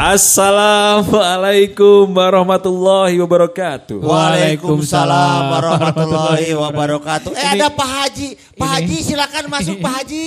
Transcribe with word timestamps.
Assalamualaikum 0.00 2.08
warahmatullahi 2.08 3.20
wabarakatuh. 3.20 4.00
Waalaikumsalam 4.00 5.40
warahmatullahi 5.52 6.56
wabarakatuh 6.56 7.28
Eh 7.28 7.36
Ini- 7.36 7.60
ada 7.60 7.68
Pak 7.68 7.84
Haji 7.84 8.32
Pak 8.56 8.80
ini- 8.80 8.88
Haji 8.88 8.96
silakan 9.04 9.44
masuk 9.52 9.76
Pak 9.84 9.92
Haji 10.00 10.24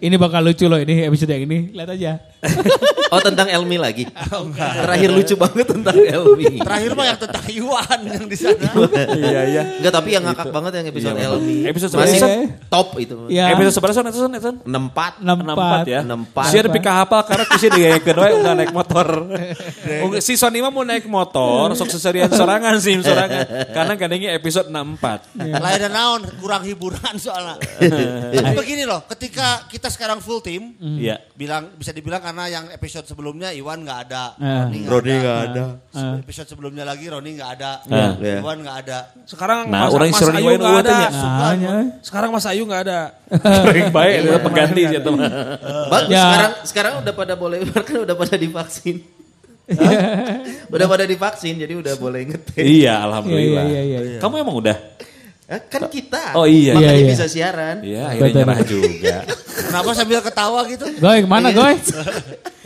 Ini 0.00 0.16
bakal 0.16 0.40
lucu 0.40 0.64
loh 0.72 0.76
ini 0.76 1.04
episode 1.04 1.30
yang 1.30 1.44
ini. 1.44 1.68
Lihat 1.68 1.92
aja. 1.92 2.12
Oh 3.10 3.18
tentang 3.18 3.50
Elmi 3.50 3.74
lagi. 3.74 4.06
Terakhir 4.06 5.10
lucu 5.10 5.34
banget 5.34 5.66
tentang 5.66 5.98
Elmi. 5.98 6.62
Terakhir 6.62 6.94
mah 6.94 7.04
yang 7.04 7.18
tentang 7.18 7.42
Iwan 7.50 7.98
yang 8.06 8.24
di 8.24 8.36
sana 8.38 8.70
Iya 9.10 9.40
iya. 9.50 9.62
Enggak 9.82 9.90
tapi 9.90 10.14
yang 10.14 10.22
ngakak 10.22 10.46
banget 10.48 10.72
yang 10.78 10.86
episode 10.86 11.12
Iya, 11.12 11.26
Elmi. 11.26 11.66
Episode 11.66 11.90
Masih 11.98 12.16
sebelas. 12.16 12.70
top 12.70 12.94
itu. 12.96 13.26
Ya. 13.26 13.50
Episode 13.50 13.74
seberapa 13.74 13.92
son 13.92 14.06
Son 14.08 14.30
Son? 14.32 14.56
64. 14.62 15.26
64 15.26 15.90
ya. 15.90 16.00
64. 16.06 16.46
Siar 16.46 16.66
pika 16.70 16.92
hafal 16.94 17.20
karena 17.26 17.44
kusi 17.44 17.66
digayakeun 17.68 18.16
we 18.16 18.30
udah 18.38 18.54
naik 18.54 18.70
motor. 18.70 19.06
Si 20.20 20.34
Sony 20.34 20.58
mah 20.58 20.68
mau 20.68 20.82
naik 20.82 21.04
motor, 21.04 21.72
sok 21.72 21.90
seserian 21.90 22.28
sorangan 22.28 22.76
sih 22.76 22.96
sorangan. 22.98 23.44
Karena 23.68 23.94
kadangnya 23.94 24.30
episode 24.32 24.68
64. 24.68 25.36
Lain 25.36 25.78
dan 25.78 25.90
naon 25.90 26.22
kurang 26.36 26.62
hiburan 26.62 27.14
soalnya 27.16 27.56
Tapi 28.36 28.54
begini 28.54 28.82
loh 28.82 29.02
ketika 29.06 29.64
kita 29.66 29.88
sekarang 29.88 30.18
full 30.18 30.38
tim 30.38 30.72
Iya. 30.78 31.18
bilang 31.32 31.72
bisa 31.74 31.90
dibilang 31.90 32.20
karena 32.20 32.46
yang 32.46 32.64
episode 32.68 33.04
sebelumnya 33.04 33.50
Iwan 33.50 33.80
nggak 33.80 34.00
ada 34.04 34.24
Eh. 34.36 34.84
Roni 34.84 35.12
nggak 35.16 35.38
ada, 35.46 35.64
Eh. 35.90 36.14
episode 36.20 36.46
sebelumnya 36.46 36.82
lagi 36.82 37.06
Roni 37.06 37.34
nggak 37.34 37.50
ada 37.52 37.72
Iya. 37.84 38.38
Iwan 38.38 38.58
nggak 38.60 38.76
ada 38.80 38.98
Sekarang 39.24 39.66
Nah, 39.66 39.86
Mas, 39.86 39.92
orang 39.92 40.08
Mas 40.08 40.18
suruh 40.18 40.32
Ayu 40.32 40.50
nggak 40.52 40.78
ada. 40.80 40.90
tanya. 40.90 41.08
Nah, 41.10 41.52
ya. 41.54 41.72
Sekarang 42.00 42.30
Mas 42.30 42.46
Ayu 42.46 42.62
nggak 42.64 42.82
ada. 42.82 43.00
Baik 43.66 43.88
baik 43.90 44.14
itu 44.20 44.38
pengganti 44.42 44.80
sih 44.86 44.98
teman. 44.98 45.30
Bagus 45.86 46.10
Ya. 46.10 46.22
sekarang 46.24 46.52
sekarang 46.64 46.92
udah 47.00 47.14
pada 47.14 47.34
boleh 47.34 47.58
kan 47.62 47.96
udah 47.96 48.14
pada 48.14 48.34
divaksin. 48.34 48.99
Udah 50.74 50.86
pada 50.90 51.04
divaksin 51.06 51.54
jadi 51.58 51.78
udah 51.78 51.94
boleh 51.96 52.26
ngetek. 52.26 52.62
Iya, 52.62 53.06
alhamdulillah. 53.06 53.64
Iya, 53.70 53.80
iya, 53.86 53.98
iya, 54.02 54.18
Kamu 54.18 54.34
emang 54.38 54.56
udah? 54.58 54.76
Eh, 55.50 55.60
Kan 55.66 55.90
kita. 55.90 56.34
Oh, 56.38 56.46
iya. 56.46 56.78
Makanya 56.78 56.94
Iya, 56.94 57.02
iya. 57.02 57.10
bisa 57.10 57.26
siaran. 57.26 57.76
Iya, 57.82 58.02
akhirnya 58.06 58.26
Betul. 58.26 58.38
nyerah 58.42 58.60
juga. 58.66 59.16
kenapa 59.70 59.90
sambil 59.94 60.18
ketawa 60.24 60.60
gitu 60.66 60.84
Goy, 60.98 61.18
ke 61.22 61.28
mana 61.30 61.48
goy? 61.54 61.74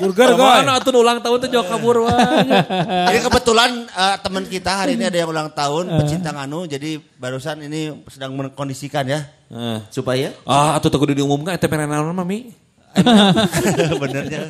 Burger 0.00 0.34
Mana 0.34 0.80
atuh 0.80 0.92
ulang 0.96 1.20
tahun 1.20 1.36
tuh 1.46 1.50
jauh 1.52 1.66
kabur 1.68 2.08
wae. 2.08 2.44
Jadi 3.12 3.18
kebetulan 3.20 3.70
eh, 3.88 4.16
teman 4.24 4.44
kita 4.48 4.70
hari 4.84 4.96
ini 4.96 5.04
ada 5.06 5.18
yang 5.20 5.30
ulang 5.30 5.52
tahun 5.52 5.84
pecinta 6.00 6.32
nganu 6.32 6.66
jadi 6.66 6.98
barusan 7.20 7.62
ini 7.68 8.04
sedang 8.08 8.34
mengkondisikan 8.34 9.04
ya. 9.06 9.20
Eh. 9.52 9.78
Supaya 9.92 10.32
Ah, 10.48 10.80
teu 10.80 10.90
kudu 10.90 11.14
diumumkan 11.14 11.54
eta 11.54 11.68
perenalan 11.68 12.10
mami. 12.16 12.63
Benernya. 14.02 14.40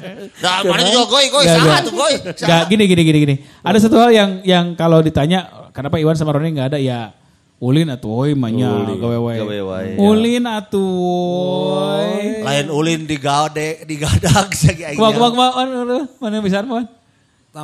Nah, 0.41 0.61
mana 0.65 0.83
juga 0.85 1.05
goy 1.09 1.27
goy 1.33 1.45
nggak. 1.49 1.81
tuh 1.89 1.95
goy. 1.97 2.15
Gak 2.37 2.63
gini 2.69 2.85
gini 2.85 3.03
gini 3.03 3.19
gini. 3.25 3.35
Ada 3.65 3.89
satu 3.89 3.97
hal 3.97 4.11
yang 4.13 4.31
yang 4.45 4.77
kalau 4.77 5.01
ditanya 5.01 5.71
kenapa 5.73 5.97
Iwan 5.97 6.17
sama 6.17 6.37
Roni 6.37 6.53
nggak 6.53 6.77
ada 6.77 6.79
ya 6.81 7.13
Ulin 7.65 7.89
atuh 7.89 8.11
woi 8.11 8.37
manya 8.37 8.85
gawe 8.99 9.19
wae. 9.25 9.39
Gawe 9.41 9.59
wae. 9.65 9.91
Ulin 9.97 10.45
atuh 10.45 10.85
woi. 10.85 12.45
Lain 12.45 12.67
ulin 12.69 13.09
di 13.09 13.17
gade 13.17 13.89
di 13.89 13.97
gadag 13.97 14.53
sagi 14.53 14.85
aing. 14.93 15.01
Kumak 15.01 15.17
kumak 15.17 15.33
kumak 15.33 16.03
mana 16.21 16.45
bisa 16.45 16.61
mana? 16.61 16.85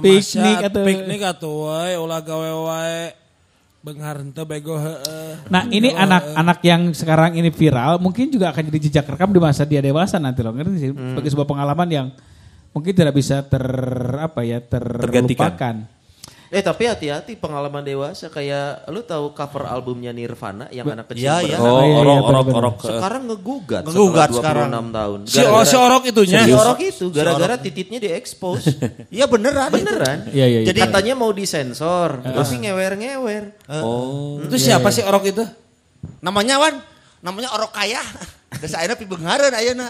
Piknik 0.00 0.56
atau 0.70 0.86
piknik 0.86 1.20
atuh 1.20 1.54
wae 1.68 1.98
ulah 2.00 2.22
gawe 2.24 2.50
wae. 2.70 3.19
Benghar 3.80 4.20
henteu 4.20 4.44
bego 4.44 4.76
heeh. 4.76 5.48
Nah 5.48 5.64
ini 5.72 5.88
anak-anak 5.88 6.58
yang 6.60 6.92
sekarang 6.92 7.32
ini 7.32 7.48
viral 7.48 7.96
mungkin 7.96 8.28
juga 8.28 8.52
akan 8.52 8.68
jadi 8.68 8.78
jejak 8.92 9.08
rekam 9.08 9.32
di 9.32 9.40
masa 9.40 9.64
dia 9.64 9.80
dewasa 9.80 10.20
nanti 10.20 10.44
loh 10.44 10.52
ngerti 10.52 10.76
sih 10.76 10.90
Hmm. 10.92 11.16
sebagai 11.16 11.32
sebuah 11.32 11.48
pengalaman 11.48 11.88
yang 11.88 12.06
mungkin 12.76 12.92
tidak 12.92 13.16
bisa 13.16 13.40
ter 13.40 13.64
apa 14.20 14.44
ya 14.44 14.60
terlupakan. 14.60 15.99
Eh 16.50 16.60
tapi 16.60 16.82
hati-hati 16.82 17.38
pengalaman 17.38 17.78
dewasa 17.80 18.26
kayak 18.26 18.90
lu 18.90 19.00
tahu 19.00 19.30
cover 19.30 19.70
albumnya 19.70 20.10
Nirvana 20.10 20.66
yang 20.68 20.82
anak 20.84 21.06
kecil 21.06 21.30
Iya, 21.30 21.36
iya. 21.46 21.56
ber- 21.56 21.62
Oh, 21.62 21.78
iya, 21.78 21.86
iya, 21.86 21.94
orok 21.96 22.18
orok 22.26 22.46
orok. 22.52 22.76
Sekarang 22.82 23.22
ngegugat, 23.24 23.82
Ngegugat 23.86 24.28
sekarang. 24.34 24.68
26 24.68 24.90
tahun. 24.90 25.18
Si, 25.24 25.40
oh, 25.40 25.62
si 25.62 25.76
orok 25.78 26.02
itunya. 26.04 26.38
Si 26.42 26.50
orok 26.50 26.78
itu 26.82 27.04
gara-gara 27.08 27.54
tititnya 27.54 27.98
diekspos. 28.00 28.66
Iya 29.14 29.24
beneran. 29.24 29.70
Beneran. 29.70 30.18
Iya 30.28 30.44
iya. 30.44 30.60
Jadi- 30.60 30.74
Jadi 30.74 30.80
Katanya 30.82 31.14
mau 31.14 31.30
disensor, 31.30 32.18
tapi 32.18 32.54
ngewer-ngewer. 32.58 33.44
Oh. 33.70 34.42
Itu 34.42 34.58
siapa 34.58 34.90
sih 34.90 35.06
orok 35.06 35.30
itu? 35.30 35.46
Namanya 36.18 36.58
Wan, 36.58 36.82
namanya 37.20 37.54
orok 37.54 37.70
kaya. 37.70 38.02
Desa 38.60 38.82
ayeuna 38.82 38.98
pibeungareun 38.98 39.54
ayeuna. 39.54 39.86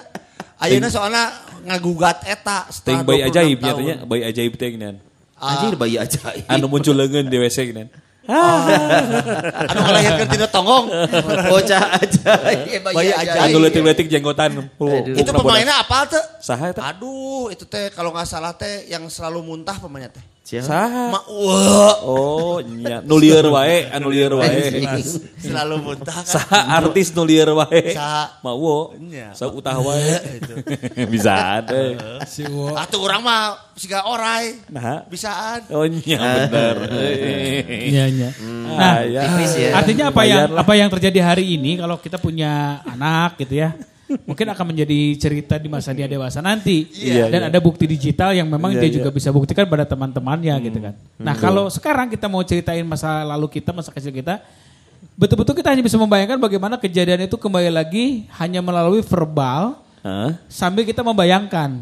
Ayeuna 0.61 0.93
soalnya 0.93 1.33
ngagugat 1.63 2.29
eta 2.29 2.69
Ting 2.85 3.01
bayi 3.01 3.25
26 3.25 3.33
ajaib 3.33 3.59
nyatanya, 3.59 3.97
bayi 4.05 4.23
ajaib 4.23 4.53
teh. 4.55 4.69
Anjir 5.41 5.75
bayi 5.75 5.97
ajaib. 5.97 6.45
Anu 6.47 6.69
muncul 6.69 6.93
leungeun 6.93 7.33
di 7.33 7.41
WC 7.41 7.73
geunan. 7.73 7.89
Anu 8.29 9.79
ngalahirkeun 9.81 10.29
tina 10.29 10.47
tonggong. 10.47 10.87
Bocah 11.49 11.97
ajaib. 11.97 12.85
Bayi 12.85 13.11
ajaib. 13.11 13.49
Anu 13.49 13.57
leutik-leutik 13.65 14.07
jenggotan. 14.13 14.69
Itu 15.17 15.31
pemainnya 15.33 15.81
apa 15.81 16.07
tuh? 16.13 16.25
Saha 16.45 16.77
eta? 16.77 16.85
Aduh, 16.93 17.49
itu 17.49 17.65
teh 17.65 17.89
kalau 17.91 18.13
nggak 18.13 18.29
salah 18.29 18.53
teh 18.53 18.87
yang 18.87 19.09
selalu 19.09 19.41
muntah 19.41 19.81
pemainnya 19.81 20.13
teh. 20.13 20.25
Siapa? 20.41 20.67
Saha? 20.67 21.05
Ma, 21.15 21.21
wah, 21.31 21.95
Oh, 22.03 22.59
nya 22.59 22.99
nu 23.05 23.21
lieur 23.21 23.45
wae, 23.53 23.87
anu 23.87 24.11
lieur 24.11 24.35
wae. 24.35 24.73
selalu 25.39 25.75
muntah 25.79 26.17
kan. 26.17 26.27
Saha 26.27 26.81
artis 26.81 27.15
nu 27.15 27.23
lieur 27.23 27.55
wae? 27.55 27.95
Saha? 27.95 28.41
Mau. 28.43 28.91
Nya. 28.99 29.31
Sa 29.31 29.47
utah 29.47 29.79
wae. 29.79 30.17
Bisa 31.13 31.61
ada. 31.61 31.79
Si 32.25 32.43
Wo. 32.49 32.73
Atuh 32.73 32.99
orang 32.99 33.21
mah 33.23 33.41
siga 33.77 34.03
orai. 34.03 34.59
Nah. 34.73 35.07
Bisaan. 35.07 35.71
Oh 35.71 35.85
nya 35.85 36.19
bener. 36.49 36.77
Iya 37.91 38.05
iya. 38.09 38.31
Ah, 38.71 38.75
Nah, 38.81 38.99
ya. 39.05 39.21
Tipis 39.27 39.53
ya. 39.55 39.71
artinya 39.77 40.05
apa 40.11 40.23
yang 40.25 40.41
apa 40.57 40.73
yang 40.75 40.89
terjadi 40.89 41.21
hari 41.23 41.45
ini 41.55 41.79
kalau 41.79 42.01
kita 42.01 42.17
punya 42.17 42.81
anak 42.83 43.39
gitu 43.39 43.61
ya. 43.61 43.71
Mungkin 44.11 44.47
akan 44.51 44.65
menjadi 44.75 44.99
cerita 45.15 45.55
di 45.55 45.71
masa 45.71 45.95
dia 45.95 46.11
dewasa 46.11 46.43
nanti. 46.43 46.91
Iya, 46.91 47.31
Dan 47.31 47.47
iya. 47.47 47.49
ada 47.51 47.59
bukti 47.63 47.87
digital 47.87 48.35
yang 48.35 48.51
memang 48.51 48.75
Iya, 48.75 48.83
dia 48.83 48.89
iya. 48.91 48.97
juga 48.99 49.09
bisa 49.15 49.31
buktikan 49.31 49.71
pada 49.71 49.87
teman-temannya 49.87 50.55
gitu 50.67 50.79
kan. 50.83 50.95
Nah 51.19 51.35
kalau 51.39 51.71
sekarang 51.71 52.11
kita 52.11 52.27
mau 52.27 52.43
ceritain 52.43 52.83
masa 52.83 53.23
lalu 53.23 53.47
kita, 53.61 53.71
masa 53.71 53.95
kecil 53.95 54.11
kita. 54.11 54.43
Betul-betul 55.15 55.55
kita 55.57 55.73
hanya 55.73 55.85
bisa 55.85 55.97
membayangkan 56.01 56.41
bagaimana 56.41 56.75
kejadian 56.81 57.25
itu 57.25 57.37
kembali 57.37 57.71
lagi 57.73 58.25
hanya 58.41 58.61
melalui 58.65 59.05
verbal 59.05 59.79
Hah? 60.03 60.37
sambil 60.49 60.85
kita 60.85 61.05
membayangkan. 61.05 61.81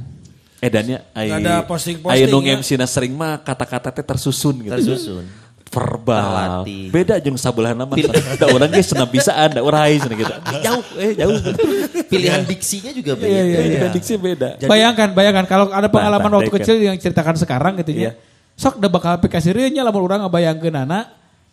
Edannya 0.59 1.07
ai 1.15 1.31
Nggak 1.31 1.39
ada 1.39 1.55
posting-posting 1.63 2.19
Aya 2.19 2.27
nu 2.27 2.43
ya. 2.43 2.59
MC 2.59 2.75
na 2.75 2.87
sering 2.91 3.15
mah 3.15 3.39
kata-kata 3.39 3.95
teh 3.95 4.03
tersusun 4.03 4.59
gitu. 4.67 4.75
Tersusun. 4.75 5.25
Verbal. 5.69 6.65
Beda 6.89 7.21
jeung 7.21 7.37
sabelah 7.37 7.77
nama. 7.77 7.93
Da 8.41 8.47
urang 8.49 8.73
ge 8.73 8.81
senam 8.81 9.09
bisaan, 9.09 9.53
da 9.53 9.61
urang 9.61 9.85
hayu 9.85 10.01
gitu. 10.01 10.33
Jauh, 10.65 10.85
eh 10.97 11.13
jauh. 11.13 11.37
Pilihan 12.09 12.43
diksinya 12.49 12.91
juga 12.97 13.13
beda. 13.21 13.29
Iya, 13.29 13.43
iya, 13.45 13.61
iya. 13.69 13.89
Diksi 13.93 14.17
beda. 14.17 14.49
Bayangkan, 14.65 15.13
bayangkan 15.13 15.45
kalau 15.45 15.69
ada 15.69 15.93
pengalaman 15.93 16.25
Bantah 16.25 16.39
waktu 16.41 16.53
deket. 16.53 16.65
kecil 16.65 16.77
yang 16.81 16.97
ceritakan 16.97 17.37
sekarang 17.37 17.73
gitu 17.85 17.93
Iya. 17.93 18.13
ya. 18.17 18.21
Sok 18.59 18.83
udah 18.83 18.91
bakal 18.91 19.11
aplikasi 19.21 19.55
nya 19.71 19.87
lamun 19.87 20.03
orang 20.03 20.27
ngebayangkeun 20.27 20.75
anak 20.75 21.05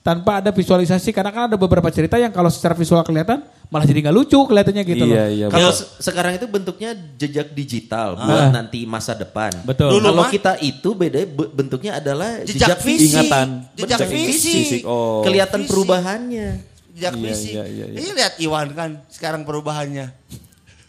tanpa 0.06 0.38
ada 0.38 0.54
visualisasi 0.54 1.10
karena 1.10 1.34
kan 1.34 1.44
ada 1.50 1.58
beberapa 1.58 1.90
cerita 1.90 2.14
yang 2.16 2.30
kalau 2.30 2.46
secara 2.46 2.72
visual 2.72 3.02
kelihatan 3.02 3.42
malah 3.66 3.82
jadi 3.84 4.06
nggak 4.06 4.14
lucu 4.14 4.38
kelihatannya 4.38 4.84
gitu 4.86 5.02
Iya, 5.02 5.18
loh. 5.18 5.28
iya. 5.28 5.46
Kalau 5.50 5.74
se- 5.74 5.90
sekarang 6.00 6.38
itu 6.38 6.46
bentuknya 6.46 6.94
jejak 6.94 7.50
digital 7.52 8.14
buat 8.14 8.54
nanti 8.54 8.86
masa 8.86 9.18
depan. 9.18 9.50
Betul. 9.66 9.98
Dulu 9.98 10.06
Kalau 10.06 10.22
mah- 10.22 10.30
kita 10.30 10.54
itu 10.62 10.90
beda 10.94 11.26
be- 11.26 11.50
bentuknya 11.52 11.98
adalah 11.98 12.38
Jejak 12.40 12.78
jejak, 12.78 12.80
visi. 12.80 13.02
fisik. 13.02 13.18
ingatan. 13.18 13.48
Jejak 13.74 14.00
Betul. 14.00 14.14
visi. 14.14 14.54
Fisik, 14.54 14.82
Oh. 14.86 15.26
Kelihatan 15.26 15.60
Visi. 15.60 15.70
perubahannya. 15.74 16.48
Jejak 16.94 17.12
Iya, 17.12 17.24
visi. 17.26 17.50
iya, 17.52 17.64
iya, 17.66 17.86
iya. 17.90 17.98
Ini 17.98 18.10
lihat 18.14 18.34
Iwan 18.38 18.68
kan 18.72 18.90
sekarang 19.10 19.42
perubahannya. 19.42 20.14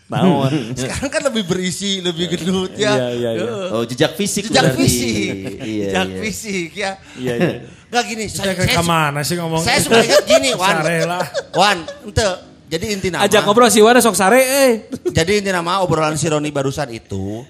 Naon. 0.07 0.53
Sekarang 0.79 1.11
kan 1.11 1.23
lebih 1.27 1.45
berisi, 1.45 1.99
lebih 1.99 2.31
gendut 2.31 2.73
ya. 2.75 2.95
Iya, 2.95 3.07
iya, 3.11 3.31
iya. 3.35 3.43
Heeh. 3.43 3.69
Oh 3.75 3.83
jejak 3.83 4.15
fisik 4.15 4.47
Jejak 4.47 4.71
berarti. 4.71 4.81
fisik. 4.81 5.35
Iya, 5.59 5.85
Jejak 5.91 6.07
iya. 6.07 6.21
fisik 6.23 6.71
ya. 6.73 6.91
Iya, 7.19 7.35
iya. 7.35 7.55
Enggak 7.91 8.05
gini, 8.07 8.25
saya, 8.27 8.51
Saya 8.51 8.55
ke 8.55 8.63
saya, 8.67 8.83
mana 8.83 9.21
sih 9.23 9.35
ngomong? 9.35 9.63
saya 9.63 9.79
suka 9.79 10.03
ingat 10.03 10.25
gini, 10.27 10.51
Wan. 10.61 10.75
Sare 10.79 10.99
lah. 11.05 11.23
Wan, 11.55 11.79
ente. 12.03 12.27
Jadi 12.67 12.85
inti 12.91 13.09
nama. 13.15 13.23
Ajak 13.23 13.47
ngobrol 13.47 13.71
si 13.71 13.79
Wana 13.79 14.03
sok 14.03 14.19
sare 14.19 14.43
eh. 14.43 14.71
Jadi 15.07 15.39
inti 15.39 15.55
nama 15.55 15.87
obrolan 15.87 16.19
si 16.19 16.27
Roni 16.27 16.51
barusan 16.51 16.91
itu 16.91 17.47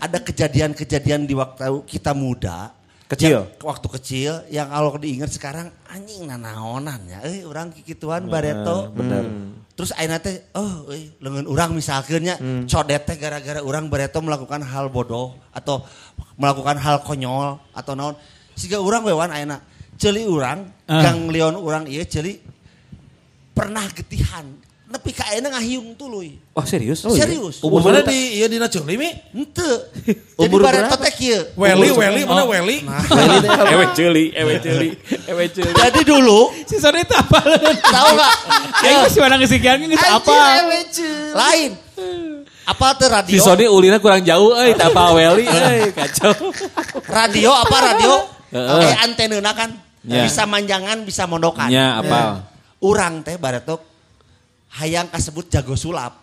ada 0.00 0.16
kejadian-kejadian 0.18 1.28
di 1.28 1.36
waktu 1.36 1.84
kita 1.84 2.16
muda. 2.16 2.72
Kecil. 3.04 3.44
Yang- 3.44 3.60
waktu 3.60 3.86
kecil 3.92 4.32
yang 4.48 4.72
kalau 4.72 4.96
diingat 4.96 5.28
sekarang 5.28 5.68
anjing 5.86 6.24
nanaonan 6.24 7.04
ya. 7.04 7.20
Eh 7.20 7.44
orang 7.44 7.68
kikituan 7.68 8.24
bareto. 8.24 8.88
bener. 8.90 9.28
Terus 9.74 9.90
ayeuna 9.98 10.22
teh 10.22 10.38
oh 10.54 10.86
euy 10.86 11.10
leungeun 11.18 11.50
urang 11.50 11.74
misalkeun 11.74 12.22
nya 12.22 12.38
codet 12.70 13.02
teh 13.10 13.18
gara-gara 13.18 13.58
urang 13.58 13.90
bareto 13.90 14.22
melakukan 14.22 14.62
hal 14.62 14.86
bodoh 14.86 15.34
atau 15.50 15.82
melakukan 16.38 16.78
hal 16.78 17.02
konyol 17.02 17.58
atau 17.74 17.92
naon. 17.98 18.14
Siga 18.54 18.78
urang 18.78 19.02
we 19.02 19.10
wan 19.10 19.34
ayeuna 19.34 19.58
ceuli 19.98 20.26
urang 20.26 20.70
Ah. 20.86 21.00
gang 21.02 21.26
leon 21.26 21.58
urang 21.58 21.90
ieu 21.90 22.06
ceuli 22.06 22.38
pernah 23.50 23.82
getihan. 23.90 24.46
Nepi 24.84 25.16
ka 25.16 25.24
ayeuna 25.32 25.48
ngahiung 25.56 25.96
tuluy. 25.96 26.36
Wah 26.52 26.68
serius? 26.68 27.00
Serius. 27.08 27.64
Umur 27.64 27.80
mana 27.80 28.04
di 28.04 28.36
iya 28.36 28.52
dina 28.52 28.68
ceuli 28.68 29.00
mi? 29.00 29.08
Henteu. 29.32 29.80
Jadi 30.44 30.52
berapa? 30.52 30.92
teh 31.00 31.12
kieu. 31.16 31.40
Weli, 31.56 31.88
Weli, 31.88 32.20
mana 32.28 32.44
Weli? 32.44 32.84
Ewe 33.72 33.86
celi, 33.96 34.24
ewe 34.36 34.54
celi, 34.60 34.88
ewe 35.24 35.44
celi. 35.48 35.72
Jadi 35.72 36.00
dulu 36.04 36.52
Si 36.68 36.76
Sony 36.76 37.00
itu 37.00 37.16
apa? 37.16 37.40
tahu 37.96 38.08
nggak? 38.12 38.34
Ayo 38.84 38.98
si 39.08 39.18
mana 39.24 39.40
ngesikian 39.40 39.88
geus 39.88 40.04
apa? 40.04 40.36
Lain. 41.32 41.70
Apa 42.68 42.86
tuh 43.00 43.08
radio? 43.08 43.32
Si 43.32 43.40
Sony 43.40 43.64
ulina 43.64 43.96
kurang 44.04 44.20
jauh 44.20 44.52
euy, 44.52 44.76
tak 44.76 44.92
apa 44.92 45.16
Weli 45.16 45.48
euy, 45.48 45.96
kacau. 45.96 46.52
Radio 47.08 47.56
apa 47.56 47.76
radio? 47.88 48.12
Heeh. 48.52 48.80
Kayak 48.84 49.00
antena 49.00 49.52
kan. 49.56 49.70
Ya. 50.04 50.28
Bisa 50.28 50.44
manjangan, 50.44 51.08
bisa 51.08 51.24
mondokan. 51.24 51.72
Nya 51.72 52.04
apa? 52.04 52.44
Urang 52.84 53.24
teh 53.24 53.40
baretok 53.40 53.93
hayang 54.80 55.08
kasebut 55.10 55.46
jago 55.50 55.78
sulap. 55.78 56.18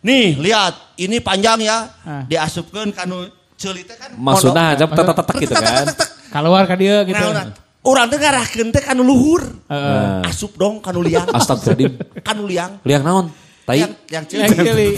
Nih, 0.00 0.32
lihat, 0.40 0.96
ini 0.96 1.20
panjang 1.20 1.60
ya. 1.60 1.92
Ah. 2.06 2.24
Diasupkeun 2.24 2.96
kanu 2.96 3.28
ceuli 3.60 3.84
teh 3.84 3.92
kan 4.00 4.16
Maksudnya 4.16 4.72
aja 4.72 4.88
tetek 4.88 5.36
gitu 5.44 5.54
kan. 5.54 5.84
Keluar 6.32 6.64
ka 6.64 6.74
dia 6.78 7.04
gitu. 7.04 7.20
Nah. 7.20 7.52
Urang 7.84 8.08
teh 8.08 8.16
ngarahkeun 8.16 8.68
teh 8.72 8.80
kanu 8.80 9.04
luhur. 9.04 9.44
Heeh. 9.68 10.24
Asup 10.24 10.56
dong 10.56 10.80
kanu 10.80 11.04
liang. 11.04 11.28
Astagfirullahaladzim. 11.28 12.24
Kanu 12.24 12.48
liang. 12.48 12.80
Liang 12.80 13.02
naon? 13.04 13.26
Tai. 13.68 13.76
Yang 13.76 13.92
yang 14.08 14.24
Yang 14.24 14.50
ceuli. 14.56 14.88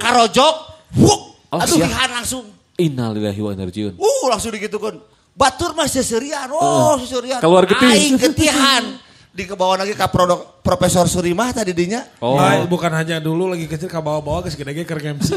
Karojok. 0.00 0.54
Wuk. 0.96 1.20
Oh, 1.52 1.60
Aduh, 1.60 1.76
lihan 1.78 2.10
langsung. 2.10 2.44
Innalillahi 2.80 3.40
wa 3.40 3.50
inna 3.52 3.64
ilaihi. 3.68 3.92
Uh 3.96 4.24
langsung 4.32 4.52
digitukan. 4.56 4.96
Batur 5.36 5.76
mah 5.76 5.84
seserian. 5.84 6.48
Oh 6.48 6.96
seserian. 6.96 7.44
Keluar 7.44 7.68
getih. 7.68 7.92
Aing 7.92 8.16
getihan. 8.16 9.04
Di 9.36 9.44
kebawa 9.44 9.84
lagi 9.84 9.92
ke 9.92 10.06
produk 10.08 10.64
Profesor 10.64 11.04
Surimah 11.04 11.52
tadi 11.52 11.76
dinya. 11.76 12.00
Oh. 12.24 12.40
Nah, 12.40 12.64
bukan 12.64 12.88
hanya 12.88 13.20
dulu 13.20 13.52
lagi 13.52 13.68
kecil 13.68 13.84
ke 13.84 14.00
bawah-bawah 14.00 14.48
ke 14.48 14.48
segede 14.48 14.72
ke 14.80 14.96
MC 14.96 15.28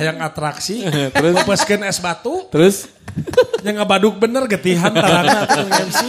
hayang 0.00 0.16
atraksi 0.24 0.80
Terus? 1.12 1.34
bepeskeun 1.44 1.84
es 1.84 2.00
batu 2.00 2.48
Terus 2.48 2.88
yang 3.60 3.76
ngabaduk 3.76 4.16
bener 4.16 4.48
getihan 4.48 4.88
tarana 4.90 5.44
ke 5.44 5.60
MC 5.60 6.00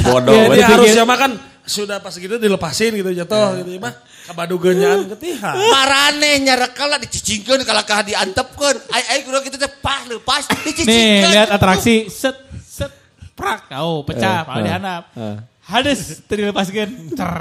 bodoh. 0.00 0.32
ya, 0.32 0.48
dia 0.48 0.66
harusnya 0.66 1.04
makan 1.04 1.36
sudah 1.68 2.00
pas 2.00 2.16
gitu 2.16 2.40
dilepasin 2.40 2.96
gitu 2.96 3.12
jatuh 3.12 3.60
gitu 3.60 3.76
mah 3.76 3.92
kabaduk 4.24 4.72
genyaan 4.72 5.04
getihan 5.12 5.52
Marane 5.52 6.40
nyarekal 6.40 6.88
lah 6.88 6.98
dicicingkeun 6.98 7.68
kalau 7.68 7.84
kah 7.84 8.00
diantepkeun. 8.00 8.76
Ai 8.88 9.02
ai 9.12 9.18
kudu 9.28 9.44
kitu 9.44 9.60
teh 9.60 9.68
pas 9.84 10.08
lepas 10.08 10.48
Nih, 10.48 10.72
dicicingkeun. 10.72 11.28
lihat 11.36 11.48
atraksi 11.52 12.08
set 12.08 12.36
set 12.64 12.92
prak. 13.36 13.68
Oh, 13.76 14.00
pecah, 14.02 14.48
Pak 14.48 14.56
eh, 14.56 14.62
dihanap. 14.64 15.02
eh. 15.14 15.36
Hades. 15.68 16.24
Cer. 16.24 17.32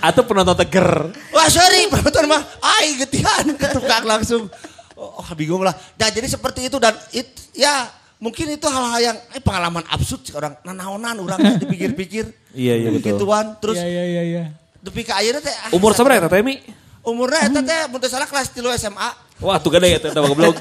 Atau 0.00 0.22
penonton 0.24 0.56
teger. 0.56 1.12
Wah 1.36 1.48
sorry 1.52 1.84
penonton 1.92 2.24
mah 2.32 2.42
ai 2.64 2.96
getihan 3.04 3.44
ketukang 3.52 4.08
langsung. 4.08 4.48
Oh, 4.96 5.28
bingung 5.36 5.60
lah. 5.60 5.76
Nah 6.00 6.08
jadi 6.08 6.24
seperti 6.24 6.72
itu 6.72 6.80
dan 6.80 6.96
it, 7.12 7.28
ya 7.52 7.92
mungkin 8.16 8.48
itu 8.56 8.64
hal-hal 8.64 9.12
yang 9.12 9.16
eh, 9.36 9.42
pengalaman 9.44 9.84
absurd 9.92 10.24
sih 10.24 10.32
orang 10.32 10.56
nanaonan 10.64 11.20
orang 11.20 11.60
dipikir-pikir. 11.60 12.32
Iya, 12.56 12.72
iya, 12.72 12.88
betul. 12.88 13.20
Begituan 13.20 13.60
terus 13.60 13.76
Iya, 13.76 13.84
iya, 13.84 14.04
iya, 14.08 14.22
iya. 14.24 14.42
Tapi 14.80 15.04
ke 15.04 15.12
ayeuna 15.12 15.44
teh 15.44 15.52
ah, 15.52 15.76
Umur 15.76 15.92
seberapa 15.92 16.24
ya 16.24 16.32
Temi? 16.32 16.64
umurnya 17.04 17.52
eta 17.52 17.60
teh 17.60 17.84
teu 17.84 18.08
salah 18.08 18.24
kelas 18.24 18.48
3 18.48 18.64
SMA. 18.80 19.25
Wah 19.36 19.60
tuh 19.60 19.68
gede 19.68 19.92
ya 19.92 19.98
Teta 20.00 20.20
goblok. 20.24 20.56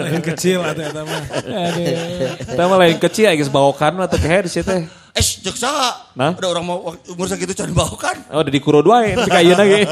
lain 0.00 0.22
kecil 0.22 0.66
atau 0.66 0.82
eta 0.82 1.02
mah 1.06 1.22
mah 2.66 2.78
lain 2.78 2.98
kecil 2.98 3.30
geus 3.38 3.52
bawokan 3.52 4.02
atau 4.02 4.18
keher 4.18 4.50
sih 4.50 4.66
teh. 4.66 4.86
Eh, 5.10 5.18
cek 5.20 5.54
saha? 5.54 6.06
Nah? 6.14 6.30
Ada 6.32 6.46
orang 6.46 6.62
mau 6.62 6.78
umur 6.86 7.26
segitu 7.26 7.50
can 7.50 7.66
bau 7.70 7.90
kan? 7.92 8.14
Oh 8.30 8.38
udah 8.38 8.48
dikuro 8.48 8.78
dua 8.78 9.02
ya, 9.02 9.18
tapi 9.18 9.28
kayak 9.28 9.54
lagi. 9.54 9.78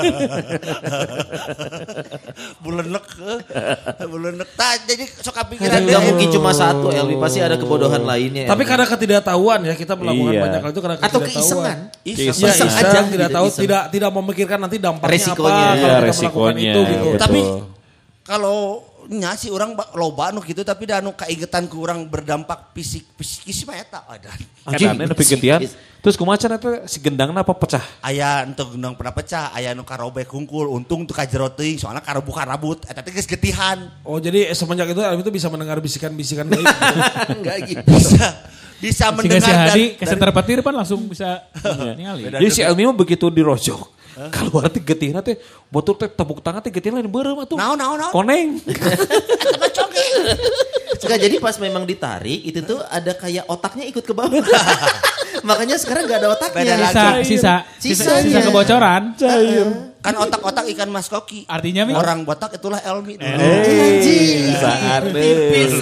Bulenek. 2.59 3.05
Bulenek. 4.01 4.49
Tah 4.55 4.73
jadi 4.81 5.05
sok 5.11 5.35
kepikiran 5.37 5.81
Nggak 5.81 5.93
deh. 5.93 6.05
mungkin 6.07 6.27
cuma 6.31 6.51
satu, 6.53 6.87
Elvi 6.91 7.15
pasti 7.17 7.39
ada 7.41 7.57
kebodohan 7.57 8.01
lainnya. 8.01 8.45
tapi 8.47 8.63
karena 8.63 8.85
ketidaktahuan 8.87 9.59
ya 9.65 9.75
kita 9.75 9.93
melakukan 9.95 10.31
Iya. 10.31 10.41
banyak 10.41 10.61
hal 10.61 10.71
itu 10.71 10.81
karena 10.81 10.95
atau 10.97 11.19
ketidaktahuan 11.19 11.35
keisengan. 11.35 11.77
Iseng. 12.05 12.19
Ya, 12.19 12.31
Iseng 12.31 12.49
iseng, 12.49 12.69
aja, 12.71 12.99
tidak 13.05 13.27
gitu, 13.27 13.35
tahu, 13.35 13.47
iseng. 13.49 13.61
tidak 13.65 13.83
tidak 13.91 14.11
memikirkan 14.13 14.59
nanti 14.61 14.77
dampaknya 14.79 15.13
Resikonya. 15.13 15.51
apa 15.51 15.51
Iya, 15.51 15.59
kalau 15.59 15.75
kita 15.75 15.83
melakukan 15.83 16.07
resikonya, 16.07 16.63
itu 16.63 16.81
gitu. 16.85 17.09
Tapi 17.19 17.41
kalau 18.23 18.59
nya 19.09 19.33
sih 19.41 19.49
orang 19.49 19.73
ba- 19.73 19.89
loba 19.97 20.29
anu 20.29 20.45
gitu 20.45 20.61
tapi 20.61 20.85
da 20.85 21.01
anu 21.01 21.17
kaingetan 21.17 21.65
ku 21.65 21.81
urang 21.81 22.05
berdampak 22.05 22.77
fisik 22.77 23.09
psikis 23.17 23.65
mah 23.65 23.81
eta 23.81 24.05
ada. 24.05 24.29
Kadang 24.69 25.01
nepi 25.01 25.25
getian. 25.25 25.65
Terus 25.99 26.15
kumaha 26.15 26.37
cenah 26.37 26.61
teh 26.61 26.85
si 26.85 27.01
gendangna 27.01 27.41
apa 27.41 27.57
pecah? 27.57 27.83
Aya 28.05 28.45
ente 28.45 28.61
gendang 28.69 28.95
pernah 28.95 29.11
pecah, 29.17 29.51
aya 29.51 29.73
anu 29.73 29.83
karobek 29.83 30.29
hungkul, 30.31 30.71
untung 30.71 31.09
tuh 31.09 31.17
kajero 31.17 31.51
teuing 31.51 31.81
soalnya 31.81 32.05
karebuka 32.05 32.45
rabut 32.45 32.85
eta 32.85 33.01
teh 33.01 33.11
geus 33.11 33.25
getihan. 33.25 33.89
Oh 34.05 34.21
jadi 34.21 34.53
semenjak 34.53 34.93
itu 34.93 35.01
Alvin 35.01 35.25
itu 35.25 35.33
bisa 35.33 35.49
mendengar 35.49 35.81
bisikan-bisikan 35.81 36.47
gaib. 36.47 36.69
Enggak 37.41 37.57
gitu. 37.65 37.89
Bisa 37.89 38.29
bisa 38.79 39.11
Sehingga 39.11 39.17
mendengar 39.19 39.43
si 39.43 39.51
dan, 39.51 39.59
Hadi 39.59 39.85
dan 39.91 39.99
kesentar 39.99 40.31
petir 40.31 40.59
pan 40.63 40.75
langsung 40.77 41.01
bisa 41.11 41.43
ningali. 41.99 42.31
Jadi 42.31 42.47
si 42.53 42.61
Elmi 42.63 42.87
mah 42.87 42.95
begitu 42.95 43.27
dirojok. 43.33 43.98
Kalau 44.35 44.59
arti 44.59 44.81
getihna 44.83 45.23
teh 45.23 45.39
botur 45.71 45.95
teh 45.95 46.11
tepuk 46.11 46.43
tangan 46.43 46.61
teh 46.65 46.73
getihna 46.75 46.99
lain 46.99 47.11
beureum 47.11 47.39
atuh. 47.39 47.55
Naon 47.55 47.79
naon 47.79 47.99
naon. 47.99 48.13
Koneng. 48.13 48.49
Enggak, 50.99 51.19
jadi 51.25 51.37
pas 51.39 51.57
memang 51.63 51.87
ditarik 51.87 52.43
itu 52.43 52.61
tuh 52.67 52.83
ada 52.91 53.15
kayak 53.15 53.47
otaknya 53.47 53.87
ikut 53.87 54.03
ke 54.03 54.13
bawah. 54.13 54.43
Makanya 55.49 55.79
sekarang 55.79 56.11
nggak 56.11 56.19
ada 56.21 56.29
otaknya. 56.35 56.75
Sisa, 57.23 57.23
sisa, 57.23 57.55
sisa, 57.79 58.13
sisa 58.21 58.41
kebocoran. 58.51 59.15
Kan 59.99 60.15
otak-otak 60.15 60.63
ikan 60.79 60.89
mas 60.95 61.11
koki. 61.11 61.43
Artinya 61.51 61.83
Mi? 61.83 61.93
Orang 61.93 62.23
botak 62.23 62.55
itulah 62.55 62.79
Elmi. 62.79 63.19
Anjing. 63.19 64.55
Bisa 64.55 64.71
Tipis. 65.11 65.75